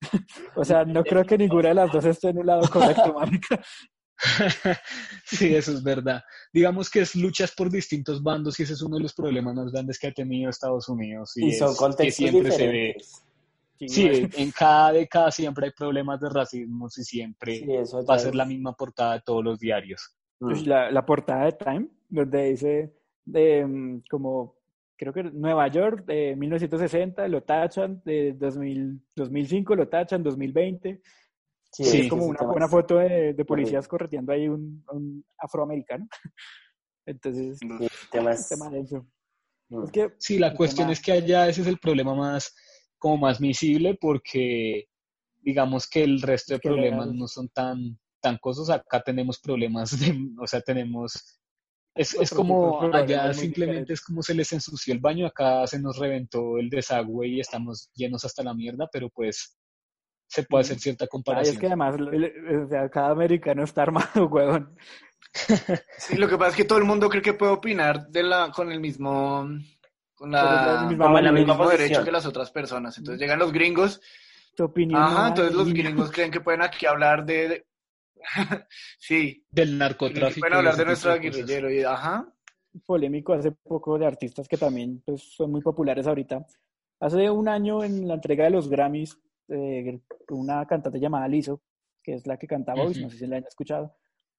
[0.56, 3.62] o sea, no creo que ninguna de las dos esté en un lado correcto, marica.
[5.24, 6.22] Sí, eso es verdad.
[6.52, 9.72] Digamos que es luchas por distintos bandos y ese es uno de los problemas más
[9.72, 11.36] grandes que ha tenido Estados Unidos.
[11.36, 12.96] Y, Y son es que contextos siempre se ve.
[13.86, 18.18] Sí, en cada década siempre hay problemas de racismo y siempre Sí, eso va a
[18.18, 20.16] ser la misma portada de todos los diarios.
[20.40, 20.46] Mm.
[20.46, 22.94] Pues la, la portada de Time, donde dice
[23.24, 24.56] de, mm, como,
[24.96, 31.00] creo que Nueva York de 1960, lo tachan, de 2000, 2005 lo tachan, 2020.
[31.74, 32.00] Sí, Sí.
[32.02, 36.06] es como una, una foto de, de policías correteando ahí un, un afroamericano.
[37.06, 39.06] Entonces, sí, el tema un es- tema denso.
[39.70, 39.84] mm.
[39.84, 42.54] Es que Sí, la cuestión tema- es que allá ese es el problema más,
[42.98, 44.86] como más visible porque
[45.42, 47.18] digamos que el resto de Es que problemas legal.
[47.18, 48.70] no son tan, tan cosas.
[48.70, 51.40] Acá tenemos problemas, de, o sea, tenemos...
[51.96, 55.78] Es, es de como allá simplemente es como se les ensució el baño, acá se
[55.78, 59.56] nos reventó el desagüe y estamos llenos hasta la mierda, pero pues
[60.34, 61.54] se puede hacer cierta Ay, comparación.
[61.54, 64.76] es que además, o sea, cada americano está armado, huevón.
[65.98, 68.50] Sí, lo que pasa es que todo el mundo cree que puede opinar de la,
[68.50, 69.48] con el mismo,
[70.14, 72.98] con la, Con la misma como el mismo derecho que las otras personas.
[72.98, 74.00] Entonces llegan los gringos,
[74.56, 75.00] Tu opinión.
[75.00, 77.66] ajá, entonces los gringos creen que pueden aquí hablar de, de-
[78.98, 80.40] sí, Del narcotráfico.
[80.40, 82.26] pueden hablar de nuestro guerrillero y ajá.
[82.86, 86.44] polémico hace poco de artistas que también pues, son muy populares ahorita.
[87.00, 89.18] Hace un año en la entrega de los Grammys,
[89.48, 91.60] eh, una cantante llamada Lizzo,
[92.02, 93.12] que es la que canta Voice, no Ujú.
[93.14, 93.96] sé si la han escuchado,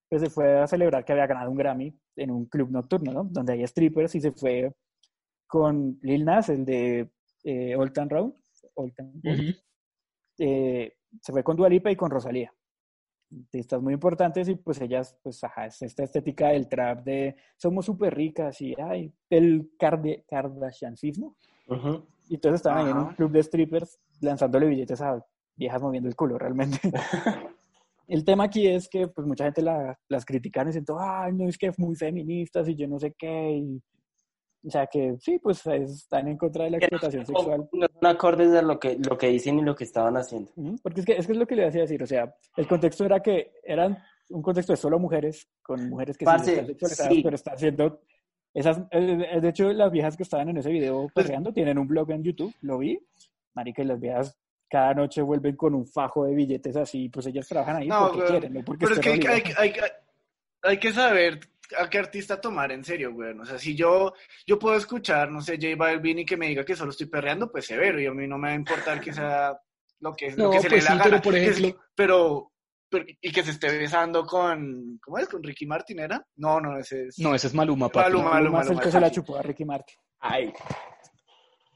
[0.10, 3.24] pues se fue a celebrar que había ganado un Grammy en un club nocturno, ¿no?
[3.24, 4.74] Donde hay strippers y se fue
[5.48, 7.10] con Lil Nas, el de
[7.44, 8.34] eh, Old Town Road,
[8.76, 9.34] Old Town Road.
[9.34, 9.52] Ujú.
[10.38, 12.54] Eh, se fue con Dua Lipa y con Rosalía.
[13.36, 17.86] Artistas muy importantes y pues ellas, pues ajá, es esta estética del trap de somos
[17.86, 21.36] súper ricas y ay, el kardashianismo.
[21.68, 22.06] Ujú.
[22.30, 25.24] Y entonces estaban ahí en un club de strippers lanzándole billetes a
[25.56, 26.80] viejas moviendo el culo, realmente.
[28.08, 31.58] El tema aquí es que pues mucha gente la- las critican diciendo, ay, no, es
[31.58, 33.52] que es muy feministas y yo no sé qué.
[33.58, 33.82] y-
[34.68, 37.68] o sea que sí, pues es- están en contra de la explotación sexual.
[37.72, 40.52] No son acordes de lo que, lo que dicen y lo que estaban haciendo.
[40.84, 42.68] Porque es que, es que es lo que le iba a decir, o sea, el
[42.68, 43.98] contexto era que eran
[44.30, 47.22] un contexto de solo mujeres, con mujeres que sí Parce, están sexualizadas, sí.
[47.24, 48.02] pero están haciendo...
[48.56, 51.78] Esas, eh, eh, de hecho, las viejas que estaban en ese video Pues- perreando tienen
[51.78, 52.98] un blog en YouTube, lo vi,
[53.54, 54.36] marica, y las viejas
[54.70, 58.18] cada noche vuelven con un fajo de billetes así, pues ellas trabajan ahí No, porque
[58.22, 59.74] güey, quieren, no porque Pero es que hay, hay, hay,
[60.64, 61.40] hay- que saber
[61.80, 63.38] a qué artista tomar en serio, güey.
[63.38, 64.14] O sea, si yo,
[64.48, 67.52] yo puedo escuchar, no sé, J Balvin y que me diga que solo estoy perreando,
[67.52, 68.00] pues severo.
[68.00, 69.60] Y a mí no me va a importar que sea
[70.00, 72.52] lo que, lo No, que se pues le dé sí, pero por es- ejemplo- pero,
[72.52, 72.52] pero-
[73.22, 75.28] y que se esté besando con, ¿cómo es?
[75.28, 76.26] ¿Con Ricky Martin era?
[76.36, 77.20] No, no, ese es...
[77.20, 78.12] No, ese es Maluma, papi.
[78.12, 78.30] Maluma.
[78.32, 79.98] Maluma es el Maluma, que se la chupó a Ricky Martin.
[80.20, 80.54] Ay.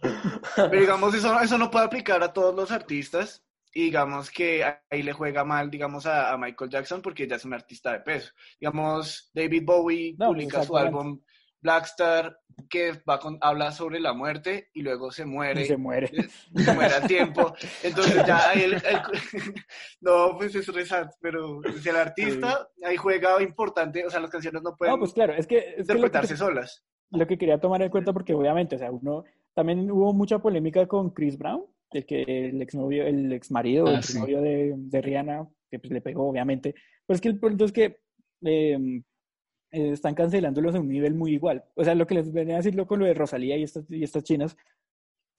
[0.55, 3.43] Pero digamos, eso, eso no puede aplicar a todos los artistas.
[3.73, 7.45] y digamos que ahí le juega mal, digamos, a, a Michael Jackson porque ya es
[7.45, 8.31] un artista de peso.
[8.59, 11.21] Digamos, David Bowie No, publica su álbum
[11.61, 12.39] Blackstar
[12.69, 15.61] que va con, habla sobre la muerte y luego se muere.
[15.61, 16.09] Y se muere.
[16.55, 17.53] se muere a tiempo.
[17.83, 18.81] Entonces ya ahí el, el-
[20.01, 24.29] no, pues es re sad, pero es el artista ahí juega importante, o sea, las
[24.29, 26.83] canciones no pueden No, pues claro, es que, es que lo que interpretarse solas.
[27.11, 30.85] lo que quería tomar en cuenta, porque obviamente, o sea, uno, también hubo mucha polémica
[30.87, 34.13] con Chris Brown, el que el exnovio, el exmarido, Ah, el sí.
[34.13, 36.75] exnovio de, de Rihanna, que pues le pegó, obviamente.
[37.05, 37.99] Pero es que el punto es que
[38.45, 39.01] eh,
[39.71, 41.63] están cancelándolos a un nivel muy igual.
[41.75, 44.03] O sea, lo que les venía a decirlo con lo de Rosalía y estas, y
[44.03, 44.57] estas chinas,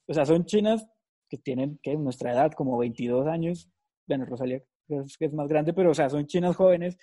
[0.07, 0.87] o sea, son chinas
[1.29, 3.69] que tienen, que nuestra edad, como 22 años,
[4.07, 6.97] bueno, Rosalía es que es más grande, pero o sea, son chinas jóvenes,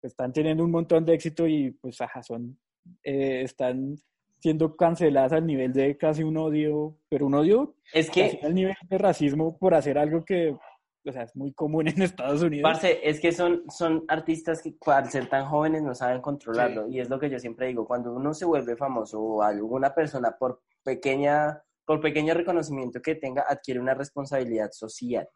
[0.00, 2.58] que están teniendo un montón de éxito y pues, ajá, son,
[3.02, 3.96] eh, están
[4.40, 8.74] siendo canceladas al nivel de casi un odio, pero un odio Es que, al nivel
[8.88, 10.56] de racismo por hacer algo que,
[11.04, 12.62] o sea, es muy común en Estados Unidos.
[12.70, 16.88] parce, es que son, son artistas que al ser tan jóvenes no saben controlarlo.
[16.88, 20.36] Y es lo que yo siempre digo, cuando uno se vuelve famoso o alguna persona
[20.38, 25.28] por pequeña, por pequeño reconocimiento que tenga, adquiere una responsabilidad social.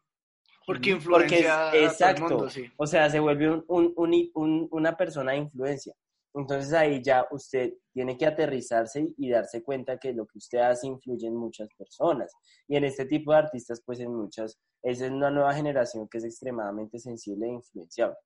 [0.67, 2.65] Porque Porque es, influencia a todo el exacto, mundo, sí.
[2.77, 5.95] o sea, se vuelve un, un- un- un- una persona de influencia.
[6.37, 10.87] Entonces ahí ya usted tiene que aterrizarse y darse cuenta que lo que usted hace
[10.87, 12.31] influye en muchas personas.
[12.69, 16.25] Y en este tipo de artistas, pues en muchas, es una nueva generación que es
[16.25, 18.17] extremadamente sensible e influenciable.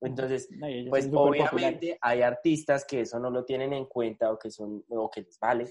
[0.00, 4.50] Entonces, No, pues obviamente hay artistas que eso no lo tienen en cuenta o que
[4.50, 5.70] son o que les vale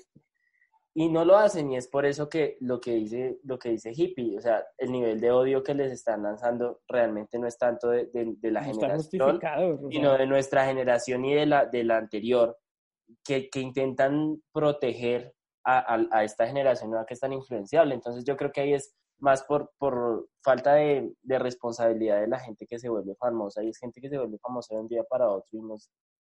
[0.93, 3.91] y no lo hacen y es por eso que lo que dice lo que dice
[3.95, 7.89] hippie o sea el nivel de odio que les están lanzando realmente no es tanto
[7.89, 8.99] de, de- de la No generación
[9.91, 12.57] sino de nuestra generación y de la de la anterior
[13.23, 15.33] que, que intentan proteger
[15.63, 18.73] a, a- a esta generación nueva que es tan influenciable entonces yo creo que ahí
[18.73, 23.63] es más por, por falta de, de responsabilidad de la gente que se vuelve famosa
[23.63, 25.89] y es gente que se vuelve famosa de un día para otro y nos,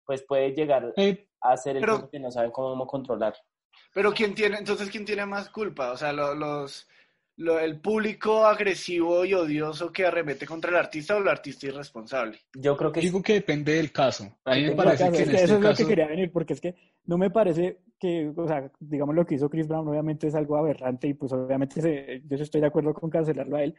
[0.06, 3.34] pues puede llegar Eh, a ser el Pero- que no saben cómo controlar.
[3.94, 5.92] Pero ¿quién tiene, entonces quién tiene más culpa?
[5.92, 6.88] O sea, lo- los,
[7.36, 12.38] lo- el público agresivo y odioso que arremete contra el artista o el artista irresponsable.
[12.54, 14.38] Yo creo que digo que depende del caso.
[14.44, 16.06] A mí me parece que- que es en que eso este es lo que quería
[16.06, 16.74] venir, porque es que
[17.04, 20.56] no me parece que, o sea, digamos lo que hizo Chris Brown, obviamente es algo
[20.56, 23.74] aberrante y pues obviamente se- yo sí estoy de acuerdo con cancelarlo a él.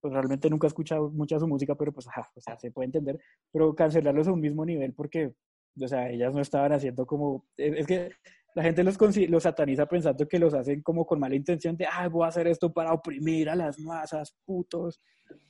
[0.00, 2.86] Pues realmente nunca he escuchado mucha su música, pero pues, ajá, o sea, se puede
[2.86, 3.20] entender.
[3.52, 5.32] Pero cancelarlos a un mismo nivel porque,
[5.80, 8.10] o sea, ellas no estaban haciendo como, es, es que
[8.54, 8.98] la gente los,
[9.28, 12.46] los sataniza pensando que los hacen como con mala intención de, ah, voy a hacer
[12.46, 15.00] esto para oprimir a las masas, putos.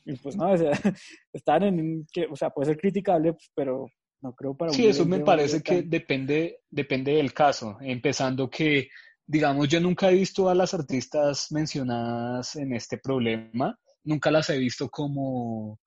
[0.05, 0.70] Y pues no, o sea,
[1.32, 3.86] están en, que, o sea, puede ser criticable, pues, pero
[4.20, 7.76] no creo para Sí, eso me parece que tan- depende, depende del caso.
[7.80, 8.88] Empezando que,
[9.26, 14.59] digamos, yo nunca he visto a las artistas mencionadas en este problema, nunca las he
[14.59, 15.80] visto como,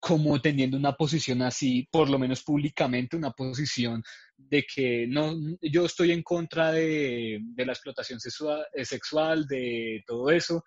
[0.00, 4.02] como teniendo una posición así, por lo menos públicamente, una posición
[4.36, 10.02] de que no, yo estoy en contra de, de la explotación sexual, eh, sexual, de
[10.06, 10.62] todo eso.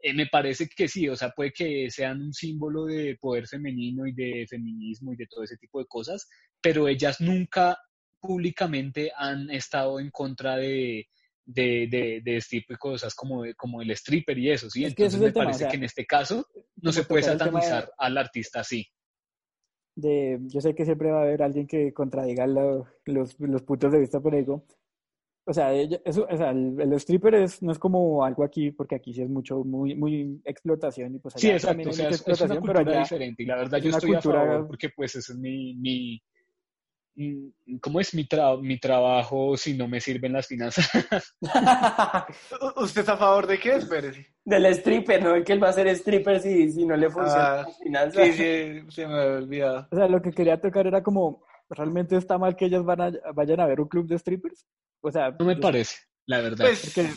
[0.00, 4.06] Eh, me parece que sí, o sea, puede que sean un símbolo de poder femenino
[4.06, 6.28] y de feminismo y de todo ese tipo de cosas,
[6.60, 7.78] pero ellas nunca
[8.20, 11.06] públicamente han estado en contra de,
[11.44, 14.84] de, de, de este tipo de cosas como, como el stripper y eso, ¿sí?
[14.84, 16.46] Es Entonces es me o parece sea, que en este caso
[16.76, 18.86] no se puede de- satanizar al artista así.
[19.96, 23.90] De, yo sé que siempre va a haber alguien que contradiga lo- los, los puntos
[23.92, 24.64] de vista, pero digo,
[25.48, 28.96] o sea, eso, o sea, el, el stripper es, no es como algo aquí, porque
[28.96, 32.08] aquí sí es mucho, muy, muy explotación y pues Sí, allá exacto, también o sea,
[32.08, 34.40] es, es una explotación, pero cultura allá diferente y la verdad yo estoy a cultura-
[34.44, 36.22] favor porque pues ese es mi, mi,
[37.80, 40.88] ¿cómo es mi, tra- mi trabajo si no me sirven las finanzas?
[42.76, 43.76] ¿Usted está a favor de qué?
[43.76, 44.26] Espérese.
[44.44, 45.44] Del stripper, ¿no?
[45.44, 48.24] Que él va a ser stripper si, si no le funciona Ah, las finanzas.
[48.26, 49.88] Sí, sí, se me había olvidado.
[49.90, 53.12] O sea, lo que quería tocar era como, ¿realmente está mal que ellas van a,
[53.34, 54.64] vayan a ver un club de strippers?
[55.02, 55.96] O sea, No me yo- parece,
[56.26, 56.64] la verdad.
[56.66, 57.10] Pues, Porque,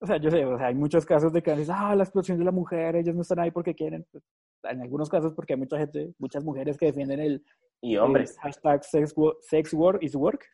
[0.00, 2.38] o sea, yo sé, o sea, hay muchos casos de que dicen, ah, la explosión
[2.38, 4.06] de la mujer, ellos no están ahí porque quieren.
[4.10, 4.24] Pues,
[4.64, 7.44] en algunos casos porque hay mucha gente, muchas mujeres que defienden el,
[7.82, 8.30] Y hombres.
[8.32, 10.44] el hashtag sex, sex work is work.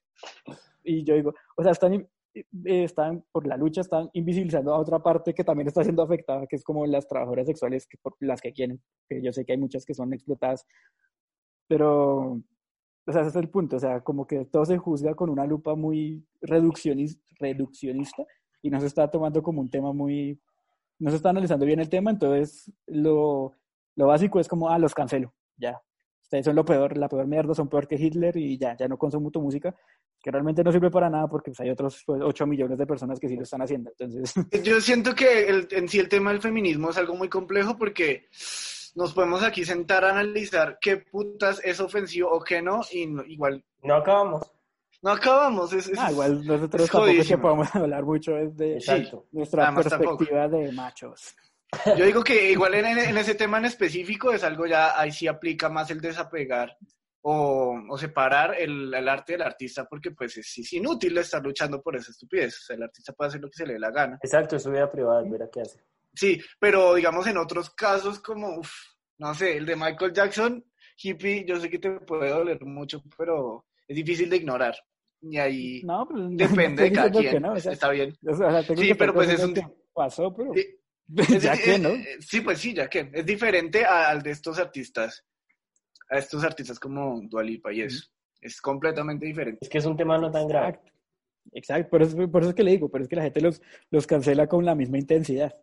[0.82, 4.98] Y yo digo, o sea, están, eh, están, por la lucha, están invisibilizando a otra
[5.00, 8.40] parte que también está siendo afectada, que es como las trabajadoras sexuales, que por las
[8.40, 10.64] que quieren, yo sé que hay muchas que son explotadas,
[11.66, 12.40] pero,
[13.06, 15.46] o sea, ese es el punto, o sea, como que todo se juzga con una
[15.46, 18.24] lupa muy reduccionis- reduccionista
[18.62, 20.40] y no se está tomando como un tema muy,
[20.98, 23.52] no se está analizando bien el tema, entonces lo,
[23.94, 25.78] lo básico es como, ah, los cancelo, ya.
[26.28, 28.98] Ustedes son lo peor, la peor mierda, son peor que Hitler y ya, ya no
[28.98, 29.74] consumo tu música,
[30.22, 33.18] que realmente no sirve para nada porque pues, hay otros pues, 8 millones de personas
[33.18, 33.90] que sí lo están haciendo.
[33.98, 37.78] Entonces, Yo siento que el- en sí el tema del feminismo es algo muy complejo
[37.78, 38.26] porque
[38.94, 43.24] nos podemos aquí sentar a analizar qué putas es ofensivo o qué no, y no-
[43.24, 44.52] igual No acabamos.
[45.00, 45.72] no acabamos.
[45.72, 49.24] Es, es- ah, igual nosotros es tampoco es que podamos hablar mucho de Exacto.
[49.32, 50.18] nuestra Además, tampoco.
[50.18, 51.34] perspectiva de machos.
[51.96, 55.26] Yo digo que igual en, en- ese tema en específico es algo ya, ahí sí
[55.26, 56.76] aplica más el desapegar
[57.22, 61.82] o, o separar el, el arte del artista porque pues es, es inútil estar luchando
[61.82, 62.56] por esa estupidez.
[62.58, 64.18] O sea, el artista puede hacer lo que se le dé la gana.
[64.22, 65.78] Exacto, es su vida privada, mira qué hace.
[66.14, 68.72] Sí, pero digamos en otros casos como, uf,
[69.18, 70.64] no sé, el de Michael Jackson,
[71.02, 74.74] hippie, yo sé que te puede doler mucho, pero es difícil de ignorar.
[75.20, 77.42] Y ahí No, pues, depende de no cada estoy diciendo quien.
[77.42, 78.16] no, o sea, Está bien.
[78.26, 79.54] o sea, Sí, pero pues es un-
[79.92, 80.64] pasó, pero Sí.
[81.16, 81.88] Es- ya es- que, ¿no?
[81.90, 83.10] eh, Sí, pues sí, ya que.
[83.12, 85.24] Es diferente al de estos artistas.
[86.10, 88.06] A estos artistas como Dualipa y eso.
[88.40, 89.58] Es completamente diferente.
[89.60, 90.68] Es que es un tema no tan grave.
[90.68, 90.92] Exacto.
[91.52, 93.62] Exacto, por eso, por eso es que le digo, pero es que la gente los,
[93.90, 95.54] los cancela con la misma intensidad.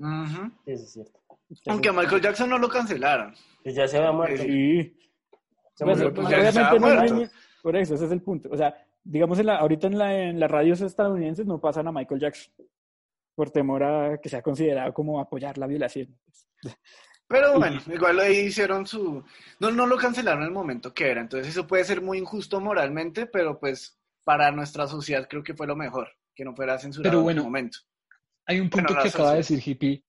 [0.00, 1.20] Ah, eso es cierto.
[1.66, 3.34] Aunque a Michael Jackson no lo cancelaron.
[3.62, 4.42] Pues ya se había muerto.
[4.42, 4.96] Sí.
[5.74, 7.26] Se Pues, pues, obviamente no ni-
[7.62, 8.48] por eso, ese es el punto.
[8.52, 11.92] O sea, digamos, en la, ahorita en, la, en las radios estadounidenses no pasan a
[11.92, 12.52] Michael Jackson
[13.34, 16.18] por temor a que sea considerado como apoyar la violación.
[17.28, 19.24] Pero bueno, igual ahí hicieron su...
[19.58, 21.22] No, no lo cancelaron en el momento que era.
[21.22, 25.66] Entonces eso puede ser muy injusto moralmente, pero pues para nuestra sociedad creo que fue
[25.66, 26.10] lo mejor.
[26.34, 27.78] Que no fuera censurado Pero en bueno, el momento.
[28.44, 30.04] Hay un punto Bueno, que acaba de decir Hippie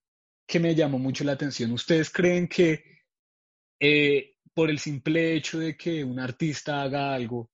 [0.46, 1.72] que me llamó mucho la atención.
[1.72, 2.84] ¿Ustedes creen que
[3.80, 7.50] eh, por el simple hecho de que un artista haga algo,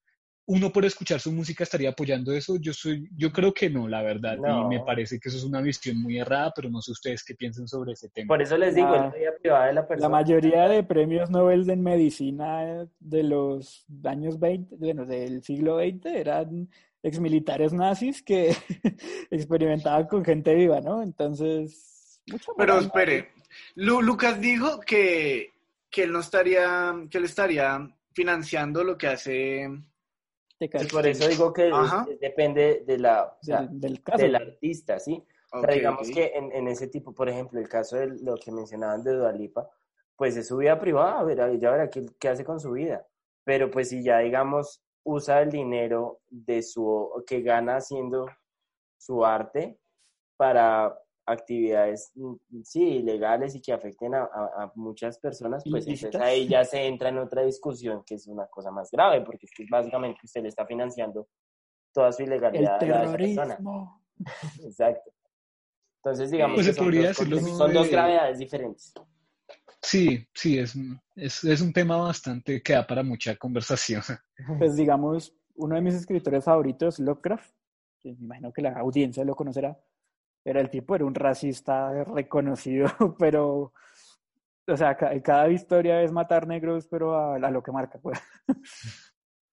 [0.52, 2.58] uno por escuchar su música estaría apoyando eso?
[2.60, 5.62] Yo soy, yo creo que no, la verdad, y me parece que eso es una
[5.62, 8.28] visión muy errada, pero no sé ustedes qué piensan sobre ese tema.
[8.30, 10.08] Por eso les digo, La- es la vida privada de la persona.
[10.08, 16.06] La mayoría de premios Nobel en medicina de los años 20, bueno, del siglo XX
[16.08, 16.68] eran
[17.04, 18.50] exmilitares nazis que
[19.30, 21.04] experimentaban con gente viva, ¿no?
[21.04, 23.30] Entonces, mucha Pero moral, espere,
[23.76, 25.52] Lu- Lucas dijo que,
[25.92, 29.70] que él no estaría, que él estaría financiando lo que hace...
[30.68, 34.24] te por eso digo que es- depende de la, o sea, del, del caso.
[34.24, 35.24] del artista, ¿sí?
[35.52, 38.52] O sea, digamos que en, en ese tipo, por ejemplo, el caso de lo que
[38.52, 39.70] mencionaban de Dualipa,
[40.16, 43.08] pues es su vida privada, verá, ella verá qué, qué hace con su vida.
[43.44, 48.28] Pero pues si ya, digamos, usa el dinero de su, que gana haciendo
[48.98, 49.80] su arte
[50.38, 51.00] para
[51.32, 56.48] actividades, mm, sí, ilegales y que afecten a, a- a muchas personas, pues entonces ahí
[56.48, 59.66] ya se entra en otra discusión que es una cosa más grave, porque es que
[59.70, 61.28] básicamente usted le está financiando
[61.94, 63.60] toda su el ilegalidad a esa persona.
[64.64, 65.12] Exacto.
[66.04, 66.86] Entonces, digamos Pues que son,
[67.30, 68.94] dos, dos de- gravedades diferentes.
[69.82, 70.76] Sí, sí, es,
[71.16, 74.02] es, es un tema bastante que da para mucha conversación.
[74.58, 77.52] Pues digamos, uno de mis escritores favoritos, Lovecraft,
[78.00, 79.78] que me imagino que la audiencia lo conocerá,
[80.46, 82.88] era el tipo, era un racista reconocido,
[83.20, 83.74] pero,
[84.68, 88.20] o sea, ca- cada historia es matar negros, pero a, a lo que marca, pues.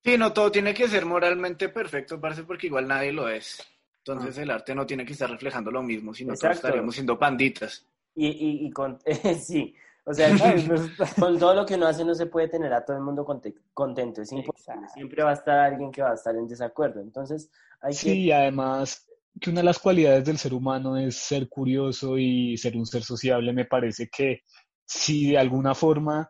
[0.05, 3.61] Sí, no todo tiene que ser moralmente perfecto, parece porque igual nadie lo es.
[3.99, 6.69] Entonces el arte no tiene que estar reflejando lo mismo, sino todos Exacto.
[6.69, 7.85] estaríamos siendo panditas.
[8.15, 8.99] Y, y, y con,
[9.43, 9.75] sí,
[10.05, 10.29] o sea,
[11.19, 13.57] con todo lo que uno hace no se puede tener a todo el mundo conte-
[13.75, 14.61] contento, es imposible.
[14.61, 14.93] Exacto.
[14.95, 17.01] Siempre va a estar alguien que va a estar en desacuerdo.
[17.01, 17.99] Entonces, hay que...
[17.99, 19.06] Sí, además
[19.41, 23.03] que una de las cualidades del ser humano es ser curioso y ser un ser
[23.03, 23.53] sociable.
[23.53, 24.41] Me parece que
[24.85, 26.29] si de alguna forma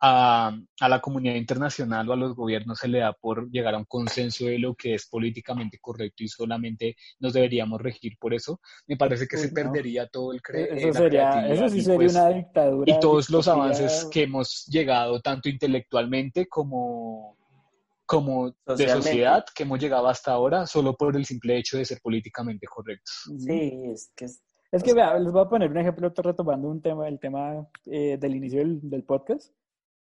[0.00, 3.78] a, a la comunidad internacional o a los gobiernos se le da por llegar a
[3.78, 8.60] un consenso de lo que es políticamente correcto y solamente nos deberíamos regir por eso,
[8.86, 9.54] me parece que Uy, se no.
[9.54, 12.92] perdería todo el eso la sería, creatividad eso sí y, sería pues, una dictadura.
[12.94, 17.38] y todos los avances que hemos llegado tanto intelectualmente como,
[18.06, 18.54] como de
[18.88, 23.30] sociedad que hemos llegado hasta ahora solo por el simple hecho de ser políticamente correctos.
[23.38, 24.42] Sí, es que es-
[24.72, 28.16] Es que vea, les voy a poner un ejemplo retomando un tema, el tema eh,
[28.18, 29.54] del inicio del, del podcast.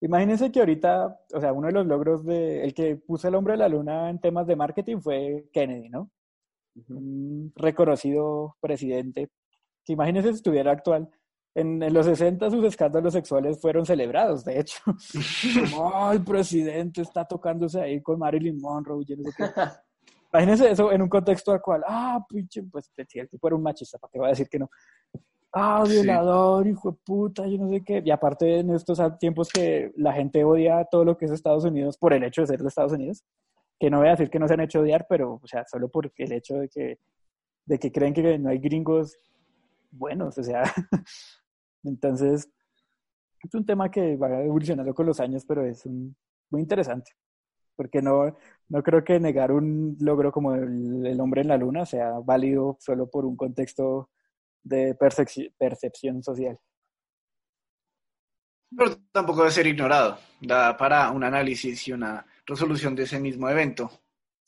[0.03, 3.55] Imagínense que ahorita, o sea, uno de los logros de el que puso el hombre
[3.55, 6.11] de la luna en temas de marketing fue Kennedy, ¿no?
[6.89, 9.31] Un reconocido presidente.
[9.85, 11.09] Que imagínense si estuviera actual.
[11.55, 14.79] En, en los 60 sus escándalos sexuales fueron celebrados, de hecho.
[15.75, 19.45] Como, "Ay, presidente está tocándose ahí con Marilyn Monroe, yo no sé qué.
[20.33, 23.63] Imagínense eso en un contexto al cual, ah, pinche, pues si el tipo era un
[23.65, 24.71] machista, ¿para qué va a decir que no?
[25.53, 25.95] Ah, Sí.
[25.95, 28.01] violador, hijo de puta, yo no sé qué.
[28.05, 31.99] Y aparte en estos tiempos que la gente odia todo lo que es Estados Unidos
[31.99, 33.25] por el hecho de ser de Estados Unidos,
[33.81, 35.89] que no voy a decir que no se han hecho odiar, pero, o sea, solo
[35.89, 37.01] por el hecho de que,
[37.67, 39.17] de que creen que no hay gringos
[39.91, 40.63] buenos, o sea.
[41.85, 42.49] Entonces,
[43.43, 46.17] Es un tema que va evolucionando con los años, pero es un-
[46.51, 47.13] muy interesante.
[47.77, 48.37] Porque no,
[48.69, 52.77] no creo que negar un logro como el, el hombre en la luna sea válido
[52.81, 54.11] solo por un contexto
[54.63, 56.59] de percepci- percepción social.
[58.77, 60.19] Pero tampoco debe ser ignorado.
[60.41, 63.91] Da para un análisis y una resolución de ese mismo evento.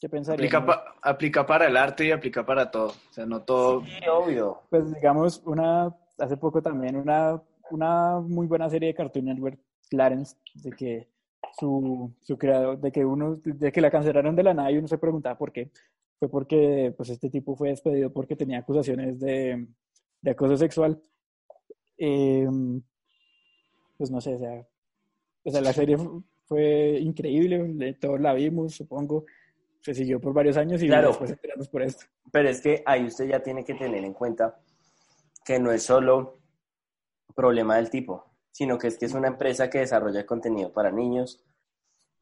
[0.01, 0.39] ¿Qué pensarían?
[0.55, 2.89] Aplica, pa- aplica para el arte y aplica para todo.
[2.89, 3.85] O sea, no todo.
[3.85, 4.61] Sí, obvio.
[4.71, 9.59] Pues digamos, una, hace poco también una, una muy buena serie de Cartoon Network,
[9.91, 11.09] Clarence, de que
[11.59, 14.89] su, su creador, de que uno, de que la cancelaron de la nada y uno
[14.89, 15.71] se preguntaba por qué.
[16.19, 19.67] Fue porque pues este tipo fue despedido porque tenía acusaciones de,
[20.21, 21.01] de acoso sexual.
[21.99, 22.49] Eh,
[23.99, 24.67] pues no sé, o sea,
[25.45, 29.25] o sea, la serie fu- fue increíble, le- todos la vimos, supongo.
[29.81, 31.09] Se siguió por varios años y Claro.
[31.09, 32.05] después enteramos por esto.
[32.31, 34.61] Pero es que ahí usted ya tiene que tener en cuenta
[35.45, 36.39] que no es solo
[37.35, 41.45] problema del tipo, sino que es que es una empresa que desarrolla contenido para niños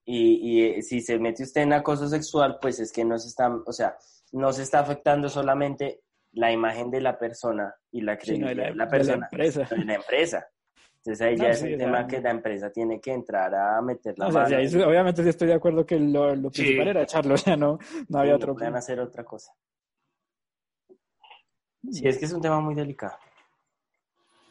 [0.04, 3.28] y, y, eh, si se mete usted en acoso sexual, pues es que no se
[3.28, 3.96] está, o sea,
[4.32, 6.02] no se está afectando solamente
[6.32, 9.66] la imagen de la persona y la credibilidad la- de la de la persona, empresa.
[9.70, 10.48] de la empresa.
[10.96, 13.12] Entonces ahí No, ya es sí, un o sea, tema que la empresa tiene que
[13.12, 14.48] entrar a meter la O sea, mano.
[14.48, 16.62] sí, ahí sí, obviamente sí estoy de acuerdo que lo, lo Sí.
[16.62, 18.76] principal era echarlo, o sea, no, no había otro no plan.
[18.76, 19.52] hacer otra cosa.
[21.90, 23.16] Sí, es que es un tema muy delicado.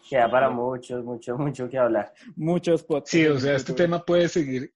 [0.10, 2.14] Queda para mucho, mucho, mucho que hablar.
[2.36, 3.12] Muchos podcasts.
[3.12, 4.74] Sí, o sea, este tema puede seguir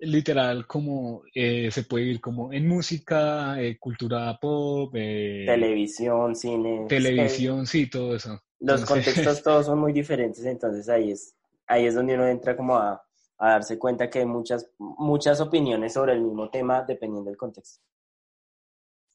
[0.00, 6.86] literal como eh, se puede ir como en música, eh, cultura pop, eh, Televisión, cine.
[6.88, 8.40] televisión, sí, todo eso.
[8.60, 11.34] Los Entonces, contextos todos son muy diferentes, entonces ahí es,
[11.66, 13.02] ahí es donde uno entra como a,
[13.38, 17.82] a darse cuenta que hay muchas, muchas opiniones sobre el mismo tema dependiendo del contexto.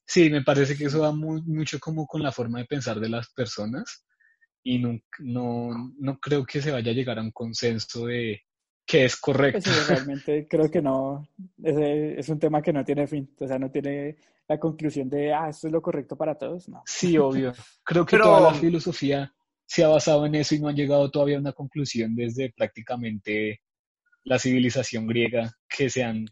[0.06, 3.08] Sí, me parece que eso va muy, mucho como con la forma de pensar de
[3.08, 4.06] las personas
[4.62, 8.40] y no, no, no creo que se vaya a llegar a un consenso de
[8.86, 9.60] que es Pues correcto.
[9.70, 11.28] sí, realmente creo que no,
[11.62, 14.16] ese es un tema que no tiene fin, o sea, no tiene
[14.48, 16.82] la conclusión de, ah, esto es lo correcto para todos, no.
[16.86, 17.52] Sí, obvio.
[17.84, 19.32] Creo que Pero- toda la filosofía
[19.68, 23.60] se ha basado en eso y no han llegado todavía a una conclusión desde prácticamente
[24.22, 26.26] la civilización griega que se han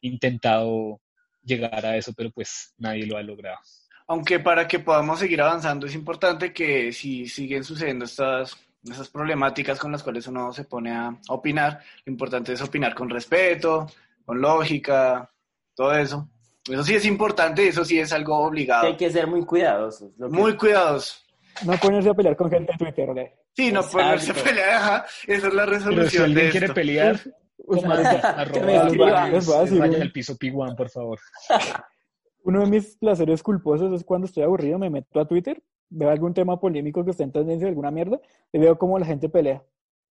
[0.00, 1.00] intentado
[1.48, 3.58] llegar a eso, pero pues nadie lo ha logrado.
[4.06, 9.78] Aunque para que podamos seguir avanzando es importante que si siguen sucediendo estas, estas problemáticas
[9.78, 13.86] con las cuales uno se pone a opinar, lo importante es opinar con respeto,
[14.24, 15.30] con lógica,
[15.74, 16.28] todo eso.
[16.66, 18.96] Eso sí es importante, eso sí es algo Hay obligado.
[18.96, 20.10] que ser muy cuidadosos.
[20.18, 21.24] lo que- Muy cuidadosos.
[21.64, 23.32] No ponerse a pelear con gente en Twitter, ¿de?
[23.56, 23.98] Sí, no Exacto.
[23.98, 25.06] ponerse a pelear, ajá.
[25.26, 26.74] Esa es la Pero si resolución alguien de quiere esto.
[26.74, 27.20] pelear,
[27.58, 31.18] Uf, marica, arroba al piso P1, por favor.
[32.44, 36.32] Uno de mis placeres culposos es cuando estoy aburrido, me meto a Twitter, veo algún
[36.32, 38.20] tema polémico que esté en tendencia, alguna mierda,
[38.52, 39.62] y veo cómo la gente pelea.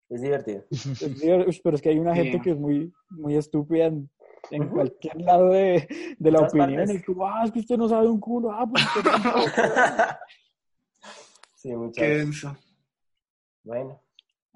[0.10, 0.64] Es divertido.
[0.70, 2.24] Es pero es que hay una Sí.
[2.24, 3.86] gente que es muy, muy estúpida
[4.52, 5.88] en, cualquier lado de,
[6.20, 6.76] de la opinión.
[6.76, 6.96] partes.
[6.98, 9.50] Es como, ah, es que usted no sabe un culo, ah, pues usted tampoco.
[11.56, 12.56] sí, muchas Qué denso.
[13.64, 14.00] Bueno,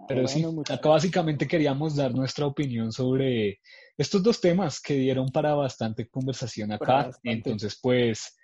[0.08, 3.60] Pero sí, acá básicamente queríamos dar nuestra opinión sobre
[3.98, 6.86] estos dos temas que dieron para bastante conversación acá.
[7.08, 7.32] bastante.
[7.32, 8.36] Entonces, pues,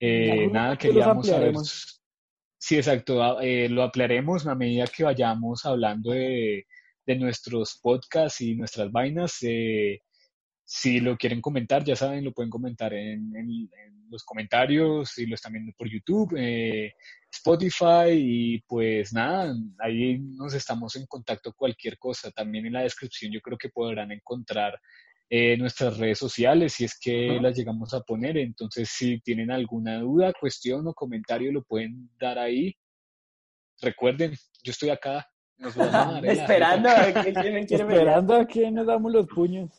[0.00, 1.54] eh, nada, queríamos saber.
[2.58, 6.64] Sí, exacto, a- eh, lo ampliaremos a medida que vayamos hablando de,
[7.06, 9.38] de nuestros podcasts y nuestras vainas.
[9.42, 10.00] eh,
[10.72, 13.50] si lo quieren comentar, ya saben, lo pueden comentar en, en-
[13.84, 16.92] en los comentarios y lo están viendo por YouTube, eh,
[17.32, 22.30] Spotify y pues nada, ahí nos estamos en contacto cualquier cosa.
[22.30, 24.78] También en la descripción yo creo que podrán encontrar
[25.28, 28.36] eh, nuestras redes sociales si es que las llegamos a poner.
[28.38, 32.74] Entonces, si tienen alguna duda, cuestión o comentario, lo pueden dar ahí.
[33.80, 35.26] Recuerden, yo estoy acá.
[35.58, 38.00] Nos vamos a dar esperando a ver quién quién quiere pelear.
[38.08, 39.70] Esperando a que nos damos los puños.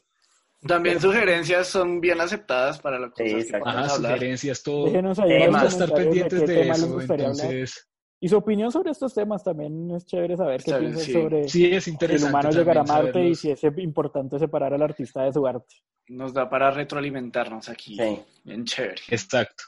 [0.67, 4.85] También sugerencias son bien aceptadas para las Sí, cosas que podemos Ajá, sugerencias, todo.
[4.85, 7.01] Déjenos ahí Vamos a estar pendientes de eso.
[7.01, 7.87] Entonces,
[8.19, 11.11] Y su opinión sobre estos temas también es chévere saber qué Está- piensan sí.
[11.13, 12.29] sobre sí, es si el interesante.
[12.29, 15.75] humano llegar a Marte y si es importante separar al artista de su arte.
[16.09, 17.95] Nos da para retroalimentarnos aquí.
[17.97, 18.19] Sí.
[18.43, 19.01] Bien chévere.
[19.09, 19.63] Exacto.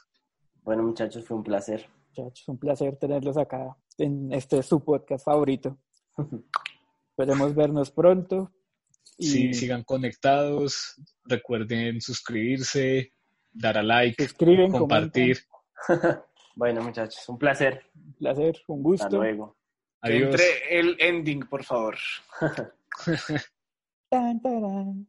[0.62, 1.84] Bueno, muchachos, fue un placer.
[2.16, 5.76] Muchachos, un placer tenerlos acá en este su podcast favorito.
[7.10, 8.52] Esperemos vernos pronto.
[9.18, 10.96] Y Sí, sigan conectados.
[11.24, 13.12] Recuerden suscribirse,
[13.52, 15.38] dar a like, suscriben, compartir.
[16.56, 17.82] Bueno, muchachos, un placer.
[17.96, 19.16] Un placer, un Hasta gusto.
[19.16, 19.56] luego.
[20.00, 20.30] Que Adiós.
[20.30, 21.96] entre el ending, por favor.
[24.08, 25.08] Tan, tarán.